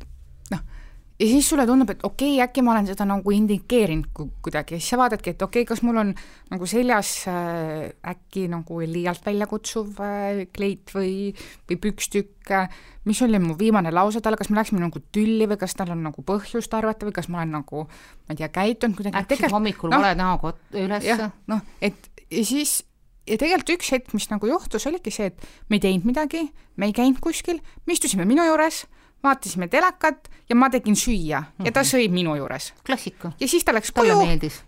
[1.21, 4.09] ja siis sulle tundub, et okei okay,, äkki ma olen seda nagu indikeerinud
[4.43, 6.11] kuidagi ja siis sa vaatadki, et okei okay,, kas mul on
[6.51, 11.31] nagu seljas äh, äkki nagu liialt väljakutsuv äh, kleit või,
[11.71, 15.61] või pükstükk äh,, mis oli mu viimane lause talle, kas me läksime nagu tülli või
[15.61, 18.99] kas tal on nagu põhjust arvata või kas ma olen nagu, ma ei tea, käitunud
[18.99, 19.23] kuidagi.
[19.23, 21.31] Äkki hommikul no, vale näoga ülesse.
[21.51, 22.81] noh, et ja siis
[23.29, 26.43] ja tegelikult üks hetk, mis nagu juhtus, oligi see, et me ei teinud midagi,
[26.77, 28.83] me ei käinud kuskil, me istusime minu juures
[29.25, 31.67] vaatasime telekat ja ma tegin süüa mm -hmm.
[31.67, 31.89] ja ta mhm.
[31.89, 32.73] sõi minu juures.
[32.87, 33.33] klassika.
[33.41, 34.19] ja siis ta läks koju,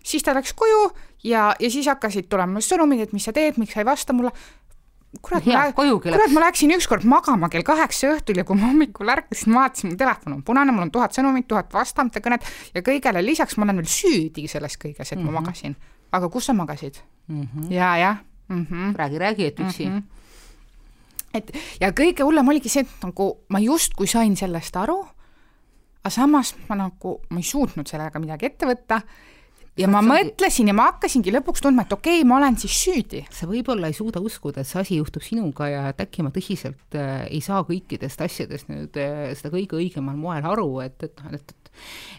[0.03, 0.91] siis ta läks koju
[1.23, 4.31] ja, ja siis hakkasid tulema sõnumid, et mis sa teed, miks sa ei vasta mulle.
[5.21, 9.53] kurat, ma, kurat, ma läksin ükskord magama kell kaheksa õhtul ja kui ma hommikul ärkasin,
[9.53, 12.43] vaatasin, mu telefon on punane, mul on tuhat sõnumit, tuhat vastamata kõnet
[12.73, 15.31] ja kõigele lisaks ma olen veel süüdi selles kõiges, et mm -hmm.
[15.31, 15.45] ma mhm.
[15.45, 15.75] magasin.
[16.11, 16.95] aga kus sa magasid
[17.27, 17.41] mm?
[17.41, 17.71] -hmm.
[17.71, 18.17] ja, jah
[18.47, 18.95] mm -hmm..
[18.95, 19.97] räägi, räägi, et üksi mm.
[19.97, 20.16] -hmm
[21.39, 24.99] et ja kõige hullem oligi see, et nagu ma justkui sain sellest aru,
[26.01, 29.01] aga samas ma nagu, ma ei suutnud sellega midagi ette võtta
[29.77, 33.23] ja ma mõtlesin ja ma hakkasingi lõpuks tundma, et okei okay,, ma olen siis süüdi.
[33.33, 36.97] sa võib-olla ei suuda uskuda, et see asi juhtub sinuga ja et äkki ma tõsiselt
[36.97, 41.37] äh, ei saa kõikidest asjadest nüüd äh, seda kõige õigemal moel aru, et, et noh,
[41.37, 41.55] et,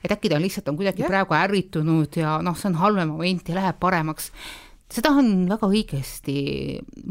[0.04, 1.10] et äkki ta lihtsalt on kuidagi ja.
[1.10, 4.32] praegu ärritunud ja noh, see on halvem moment ja läheb paremaks
[4.92, 6.36] seda on väga õigesti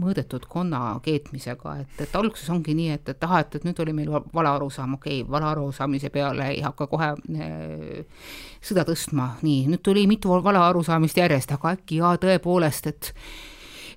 [0.02, 3.94] mõõdetud konna keetmisega, et, et alguses ongi nii, et, et ahah, et, et nüüd oli
[3.98, 8.32] meil vale arusaam, okei okay,, vale arusaamise peale ei hakka kohe äh,
[8.66, 13.14] sõda tõstma, nii, nüüd tuli mitu vale arusaamist järjest, aga äkki jaa, tõepoolest, et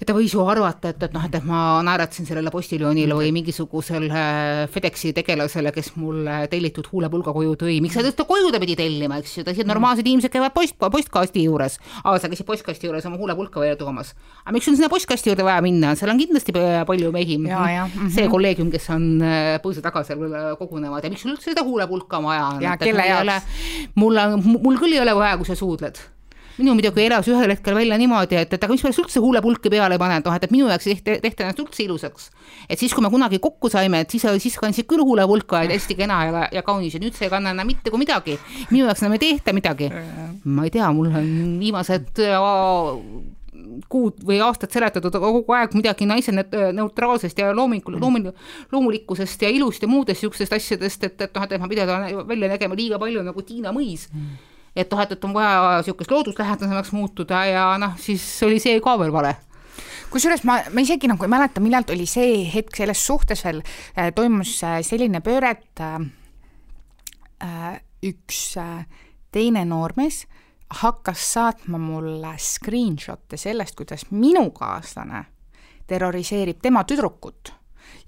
[0.01, 4.23] et ta võis ju arvata, et, et noh, et, ma naeratasin sellele postiljonile või mingisugusele
[4.73, 9.19] FedExi tegelasele, kes mulle tellitud huulepulga koju tõi, miks sa teda koju ta pidi tellima,
[9.21, 11.77] eks ju, teised normaalsed inimesed käivad post, postkasti juures.
[12.01, 14.15] aa, sa käisid postkasti juures oma huulepulka välja toomas.
[14.45, 16.55] aga miks sul sinna postkasti juurde vaja minna, seal on kindlasti
[16.89, 17.37] palju mehi.
[17.39, 18.15] Mm -hmm.
[18.15, 22.23] see kolleegium, kes on äh, põõsa taga seal kogunevad ja miks sul üldse seda huulepulka
[22.23, 22.63] vaja on?
[22.63, 23.45] ja kelle jaoks?
[23.95, 26.01] mul on, mul küll ei ole vaja, kui sa suudled
[26.63, 29.99] minu muidugi elas ühel hetkel välja niimoodi, et, et aga mis ma üldse huulepulki peale
[30.01, 32.31] panen, et noh, et, et minu jaoks tehti, tehti ennast üldse ilusaks.
[32.69, 35.97] et siis, kui me kunagi kokku saime, et siis, siis kandsid küll huulepulka, et hästi
[35.99, 38.39] kena ja, ja kaunis ja nüüd sa ei kanna enam mitte kui midagi.
[38.71, 39.91] minu jaoks enam ei tehta midagi.
[40.45, 42.25] ma ei tea, mul on viimased
[43.91, 48.31] kuud või aastad seletatud kogu aeg midagi naise neutraalsest ja loomingul-, looming-,
[48.73, 52.79] loomulikkusest ja ilust ja muudest niisugustest asjadest, et, et noh, et ma pidasin välja nägema
[52.79, 57.45] liiga palju nagu Tiina Mõis mm et noh, et, et on vaja niisugust looduslähedasemaks muutuda
[57.49, 59.35] ja noh, siis oli see ka veel vale.
[60.11, 64.11] Kusjuures ma, ma isegi nagu ei mäleta, millalt oli see hetk selles suhtes veel äh,,
[64.15, 66.01] toimus äh, selline pööre, et äh,
[67.47, 68.87] äh üks äh,
[69.29, 70.25] teine noormees
[70.81, 75.27] hakkas saatma mulle screenshot'e sellest, kuidas minu kaaslane
[75.91, 77.60] terroriseerib tema tüdrukut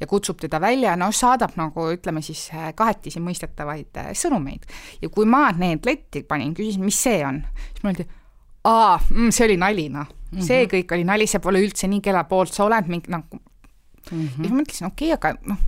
[0.03, 4.66] ja kutsub teda välja, noh, saadab nagu ütleme siis äh, kahetisi mõistetavaid äh, sõnumeid.
[5.03, 8.09] ja kui ma need letti panin, küsisin, mis see on, siis mulle öeldi,
[8.68, 11.90] aa mm,, see oli nali, noh mm -hmm., see kõik oli nali, see pole üldse
[11.90, 14.18] nii, kelle poolt sa oled, mingi nagu mm.
[14.18, 14.26] -hmm.
[14.26, 15.62] ja siis ma mõtlesin, okei okay,, aga noh,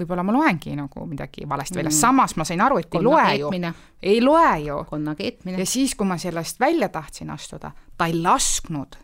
[0.00, 3.36] võib-olla ma loengi nagu midagi valesti välja mm., samas ma sain aru, et ei loe
[3.38, 3.52] ju,
[4.02, 4.84] ei loe ju.
[4.88, 5.58] konna keetmine.
[5.58, 8.96] ja siis, kui ma sellest välja tahtsin astuda, ta ei lasknud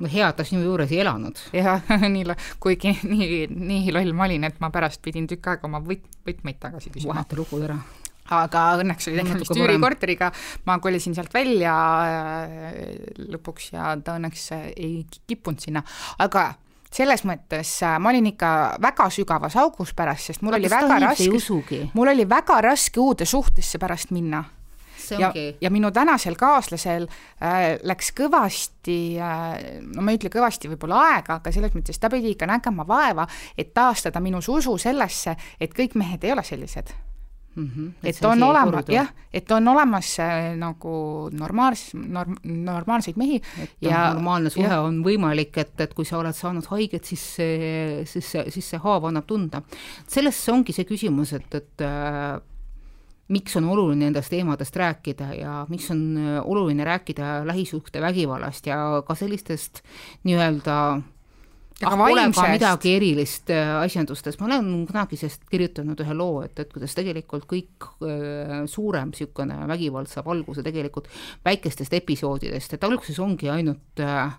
[0.00, 1.40] no hea, et ta sinu juures ei elanud.
[1.56, 1.84] jah,
[2.14, 6.08] nii, kuigi nii, nii loll ma olin, et ma pärast pidin tükk aega oma võt-,
[6.26, 7.14] võtmeid tagasi küsima.
[7.14, 7.78] vaheta lukud ära.
[8.30, 10.28] Aga õnneks oli tegemist üürikorteriga,
[10.68, 11.74] ma kolisin sealt välja
[12.06, 12.66] äh,
[13.32, 14.44] lõpuks ja ta õnneks
[14.76, 15.82] ei kippunud sinna,
[16.22, 16.52] aga
[16.94, 21.00] selles mõttes äh, ma olin ikka väga sügavas augus pärast, sest mul Vaat, oli väga
[21.08, 24.44] raske, mul oli väga raske uude suhtesse pärast minna
[25.18, 27.06] ja, ja minu tänasel kaaslasel
[27.42, 32.10] äh, läks kõvasti äh,, no ma ei ütle kõvasti võib-olla aega, aga selles mõttes ta
[32.12, 33.26] pidi ikka nägema vaeva,
[33.58, 36.94] et taastada minus usu sellesse, et kõik mehed ei ole sellised
[37.54, 37.92] Mm -hmm.
[38.04, 43.70] et, et on olemas, jah, et on olemas äh, nagu normaalses, norm-, normaalseid mehi et
[43.80, 48.04] ja normaalne suhe ja, on võimalik, et, et kui sa oled saanud haiget, siis see,
[48.04, 49.62] siis see, siis see haav annab tunda.
[50.06, 52.40] selles ongi see küsimus, et, et äh,
[53.30, 59.14] miks on oluline nendest teemadest rääkida ja miks on äh, oluline rääkida lähisuhtevägivallast ja ka
[59.14, 59.82] sellistest
[60.24, 60.76] nii-öelda
[61.86, 66.58] ah, pole ka midagi erilist äh, asjandustes, ma olen kunagi sellest kirjutanud ühe loo, et,
[66.58, 71.08] et kuidas tegelikult kõik äh, suurem niisugune vägivald saab alguse tegelikult
[71.46, 74.36] väikestest episoodidest, et alguses ongi ainult äh,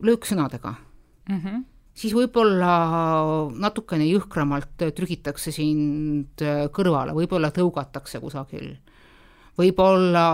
[0.00, 0.74] lööksõnadega.
[1.28, 1.42] Mm.
[1.42, 2.74] -hmm siis võib-olla
[3.60, 8.76] natukene jõhkramalt trügitakse sind kõrvale, võib-olla tõugatakse kusagil.
[9.58, 10.24] võib-olla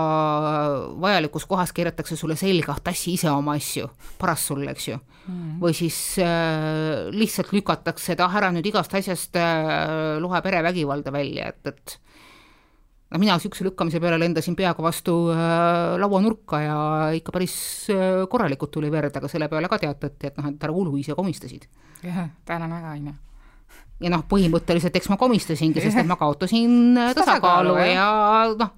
[1.01, 5.59] vajalikus kohas keeratakse sulle selga, tassi ise oma asju, paras sul, eks ju mm.
[5.61, 11.51] või siis äh, lihtsalt lükatakse, et ah, ära nüüd igast asjast äh, loe perevägivalda välja,
[11.53, 11.97] et, et
[13.11, 16.79] no mina niisuguse lükkamise peale lendasin peaga vastu äh, lauanurka ja
[17.15, 17.55] ikka päris
[17.93, 21.15] äh, korralikult tuli verd, aga selle peale ka teatati, et noh, et ära ulu ise
[21.15, 21.67] komistasid.
[22.03, 23.13] jah, tänan väga, ju.
[24.03, 28.09] ja noh, põhimõtteliselt eks ma komistasingi, sest et ma kaotasin äh, tasakaalu ja
[28.59, 28.75] noh,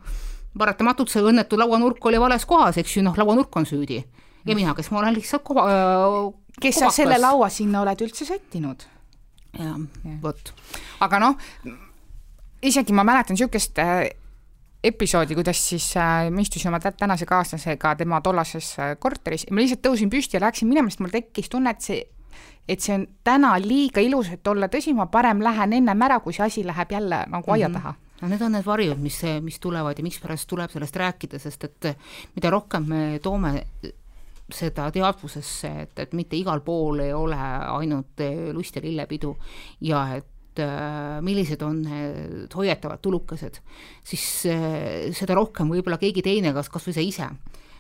[0.59, 4.03] paratamatult see õnnetu lauanurk oli vales kohas, eks ju, noh, lauanurk on süüdi.
[4.45, 6.21] ja mina, kes ma olen lihtsalt kova äh,,
[6.61, 6.95] kes kovakas.
[6.95, 8.85] sa selle laua sinna oled üldse sättinud?
[9.57, 10.53] jah ja., vot.
[11.01, 11.37] aga noh,
[12.61, 14.11] isegi ma mäletan niisugust äh,
[14.83, 19.63] episoodi, kuidas siis äh, ma istusin oma tänase kaaslasega tema tollases äh, korteris ja ma
[19.63, 21.99] lihtsalt tõusin püsti ja läksin minema, sest mul tekkis tunne, et see,
[22.69, 26.35] et see on täna liiga ilus, et olla tõsi, ma parem lähen ennem ära, kui
[26.35, 27.79] see asi läheb jälle nagu aia mhm.
[27.79, 27.97] taha mm.
[27.97, 31.63] -hmm no need on need varjud, mis, mis tulevad ja mikspärast tuleb sellest rääkida, sest
[31.63, 31.85] et
[32.35, 33.53] mida rohkem me toome
[34.51, 38.19] seda teadvusesse, et, et mitte igal pool ei ole ainult
[38.51, 39.37] lust ja lillepidu
[39.81, 40.27] ja et
[40.59, 43.59] Äh, millised on need hoiatavad tulukesed,
[44.05, 47.27] siis äh, seda rohkem võib-olla keegi teine, kas, kas või sa ise,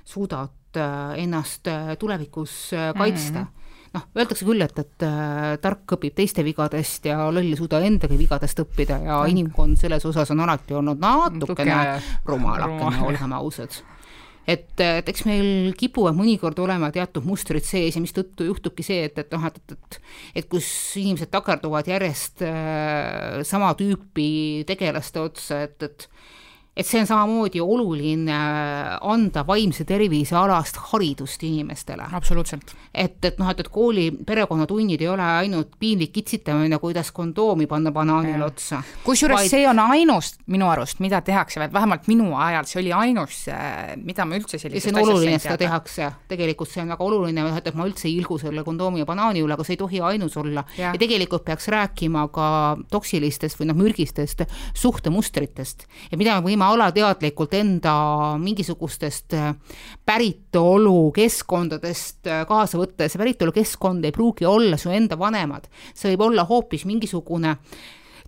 [0.07, 1.67] suudad äh, ennast
[1.99, 3.45] tulevikus kaitsta mm.
[3.45, 3.93] -hmm.
[3.97, 5.07] noh, öeldakse küll, et, et
[5.61, 10.31] tark õpib teiste vigadest ja loll ei suuda endagi vigadest õppida ja inimkond selles osas
[10.31, 11.79] on alati olnud natukene
[12.25, 13.81] rumalakene, olgem ausad
[14.49, 19.17] et, et eks meil kipuvad mõnikord olema teatud mustrid sees ja mistõttu juhtubki see, et,
[19.21, 19.99] et noh, et, et, et
[20.39, 20.67] et kus
[20.99, 26.09] inimesed takerduvad järjest äh, sama tüüpi tegelaste otsa, et, et
[26.79, 28.35] et see on samamoodi oluline
[29.11, 32.05] anda vaimse tervise alast haridust inimestele.
[32.15, 32.71] absoluutselt.
[32.93, 37.91] et, et noh, et, et kooli perekonnatunnid ei ole ainult piinlik kitsitamine, kuidas kondoomi panna
[37.91, 38.81] banaanile otsa.
[39.03, 39.51] kusjuures vaid...
[39.51, 44.25] see on ainus minu arust, mida tehakse, vähemalt minu ajal see oli ainus, äh, mida
[44.29, 48.07] ma üldse sellisest asjast oluline, seda tehakse, tegelikult see on väga oluline, et ma üldse
[48.07, 50.63] ei ilgu selle kondoomi ja banaani üle, aga see ei tohi ainus olla.
[50.77, 52.49] ja tegelikult peaks rääkima ka
[52.91, 54.45] toksilistest või noh, mürgistest
[54.77, 57.93] suhtemustritest ja mida me võime alateadlikult enda
[58.41, 59.53] mingisugustest äh,
[60.05, 66.13] päritolu keskkondadest äh, kaasa võtta ja see päritolukeskkond ei pruugi olla su enda vanemad, see
[66.13, 67.55] võib olla hoopis mingisugune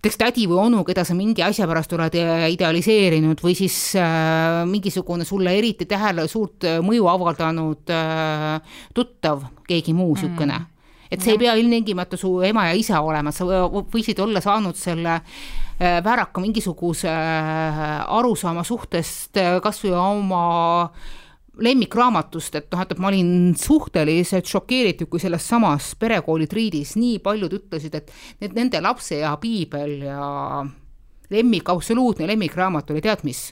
[0.02, 4.64] näiteks tädi või onu, keda sa mingi asja pärast oled äh, idealiseerinud või siis äh,
[4.66, 10.58] mingisugune sulle eriti tähele suurt mõju avaldanud äh, tuttav, keegi muu niisugune.
[10.58, 10.68] Mm
[11.12, 11.36] et see ja.
[11.36, 15.61] ei pea ilmtingimata su ema ja isa olema, sa võisid olla saanud selle äh,
[16.04, 20.44] vääraka mingisuguse äh, arusaama suhtest äh, kas või oma
[21.62, 27.58] lemmikraamatust, et noh, et ma olin suhteliselt šokeeritud, kui selles samas perekooli triidis nii paljud
[27.58, 30.62] ütlesid, et need nende lapse ja piibel ja
[31.32, 33.50] lemmik, absoluutne lemmikraamat oli tead mis?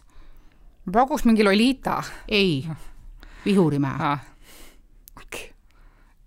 [0.90, 2.00] pakuks mingi Lolita.
[2.28, 2.64] ei,
[3.44, 4.26] Vihurimäe ah..
[5.20, 5.50] Okay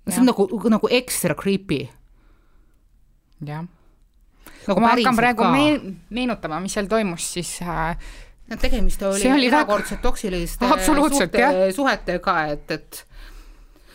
[0.10, 1.86] see on nagu, nagu ekstra creepy
[3.46, 3.64] jah.
[4.68, 7.98] Nagu kui ma hakkan praegu meen- meenutama, mis seal toimus, siis äh,
[8.50, 13.04] no tegemist oli, oli väga- erakordselt toksiliste Absoluutselt, suhte, suhetega, et, et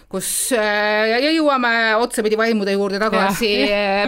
[0.09, 3.51] kus äh, ja jõuame otsapidi vaimude juurde tagasi,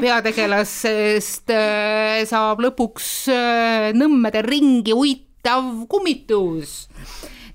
[0.00, 6.86] peategelasest äh, saab lõpuks äh, Nõmmede ringi uitav kummitus.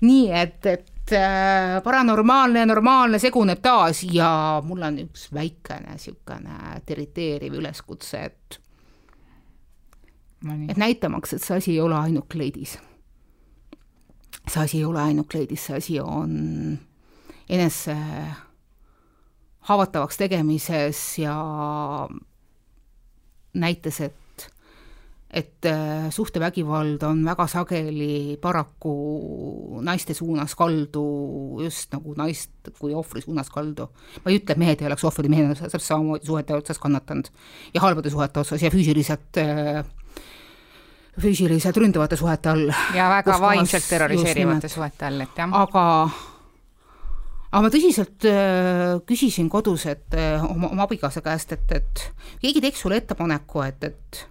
[0.06, 6.76] nii et, et äh, paranormaalne ja normaalne seguneb taas ja mul on üks väikene niisugune
[6.92, 8.58] irriteeriv üleskutse, et
[10.46, 10.70] Nonii.
[10.70, 12.78] et näitamaks, et see asi ei ole ainult kleidis.
[14.48, 16.78] see asi ei ole ainult kleidis, see asi on
[17.48, 17.96] enese
[19.66, 21.36] haavatavaks tegemises ja
[23.54, 24.14] näites, et
[25.36, 31.02] et äh, suhtevägivald on väga sageli paraku naiste suunas kaldu,
[31.64, 33.88] just nagu naist kui ohvri suunas kaldu.
[34.24, 37.28] ma ei ütle, et mehed ei oleks ohvrid, mehed on täpselt samamoodi suhete otsas kannatanud
[37.74, 39.82] ja halbade suhete otsas ja füüsiliselt äh,
[41.20, 42.70] füüsiliselt ründavate suhete all.
[42.94, 45.52] ja väga vaimselt terroriseerivate suhete all, et jah.
[45.62, 45.84] aga,
[47.50, 52.06] aga ma tõsiselt äh, küsisin kodus, et äh, oma, oma abikaasa käest, et, et
[52.42, 54.24] keegi teeks sulle ettepaneku, et, et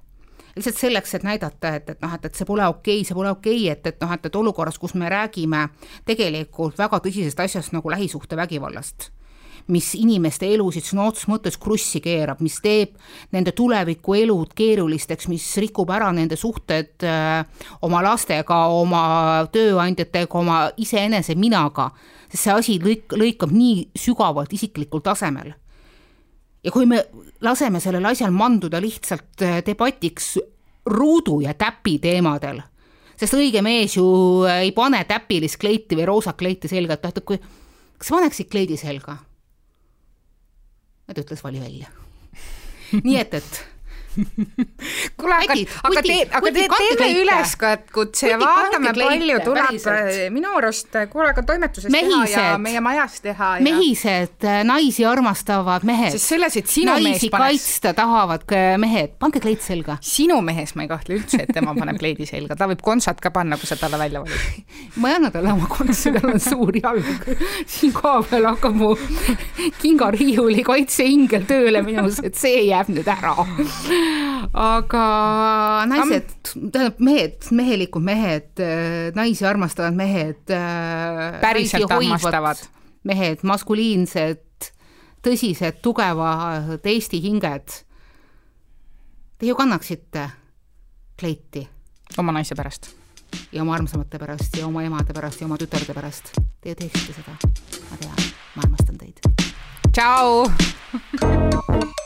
[0.55, 3.33] lihtsalt selleks, et näidata, et, et noh, et, et see pole okei okay,, see pole
[3.33, 5.67] okei okay,, et, et noh, et, et olukorras, kus me räägime
[6.07, 9.09] tegelikult väga tõsisest asjast nagu lähisuhtevägivallast,
[9.73, 12.93] mis inimeste elusid sõna otseses mõttes krussi keerab, mis teeb
[13.33, 17.43] nende tulevikuelud keerulisteks, mis rikub ära nende suhted öö,
[17.87, 19.03] oma lastega, oma
[19.53, 21.89] tööandjatega, oma iseenese minaga,
[22.29, 25.55] sest see asi lõik-, lõikab nii sügavalt isiklikul tasemel
[26.65, 27.01] ja kui me
[27.45, 30.35] laseme sellel asjal manduda lihtsalt äh, debatiks
[30.89, 32.61] ruudu ja täpi teemadel,
[33.17, 34.07] sest õige mees ju
[34.45, 37.39] äh, ei pane täpilist kleiti või roosat kleiti selga, et noh, et kui,
[37.99, 39.19] kas paneksid kleidi selga?
[41.13, 41.91] Ta ütles, vali välja.
[43.05, 43.74] nii et, et
[45.19, 45.57] kuule, aga,
[45.89, 47.09] aga tee, aga tee, teeme kleite.
[47.21, 49.89] üleskutse ja vaatame, palju tuleb
[50.35, 52.63] minu arust, kuule, aga toimetuses teha ja Mehised.
[52.63, 57.31] meie majas teha ja mehised, äh, naisi armastavad mehed, sest selles, et sinu mees naisi
[57.33, 58.45] paneks kaitsta tahavad
[58.81, 59.97] mehed, pange kleit selga.
[60.05, 63.31] sinu mehes ma ei kahtle üldse, et tema paneb kleidi selga, ta võib kontsat ka
[63.35, 64.63] panna, kui sa talle välja valid.
[65.01, 67.29] ma ei anna talle oma kontsi, tal on suur jalg.
[67.67, 68.93] siin koha peal hakkab mu
[69.81, 73.35] kingariiuli kaitseingel tööle minus, et see jääb nüüd ära.
[74.55, 75.05] Aga
[75.89, 78.61] naised, tähendab mehed, mehelikud mehed,
[79.15, 80.43] naisi armastavad mehed.
[81.41, 82.61] Päriselt armastavad.
[83.05, 84.71] mehed, maskuliinsed,
[85.25, 87.81] tõsised, tugevad Eesti hinged.
[89.35, 90.29] Te ju kannaksite
[91.19, 91.67] kleiti
[92.17, 92.93] oma naise pärast.
[93.51, 96.31] ja oma armsamate pärast ja oma emade pärast ja oma tütarde pärast.
[96.61, 97.35] Te ju teeksite seda,
[97.89, 99.19] ma tean, ma armastan teid.
[99.91, 100.45] tšau.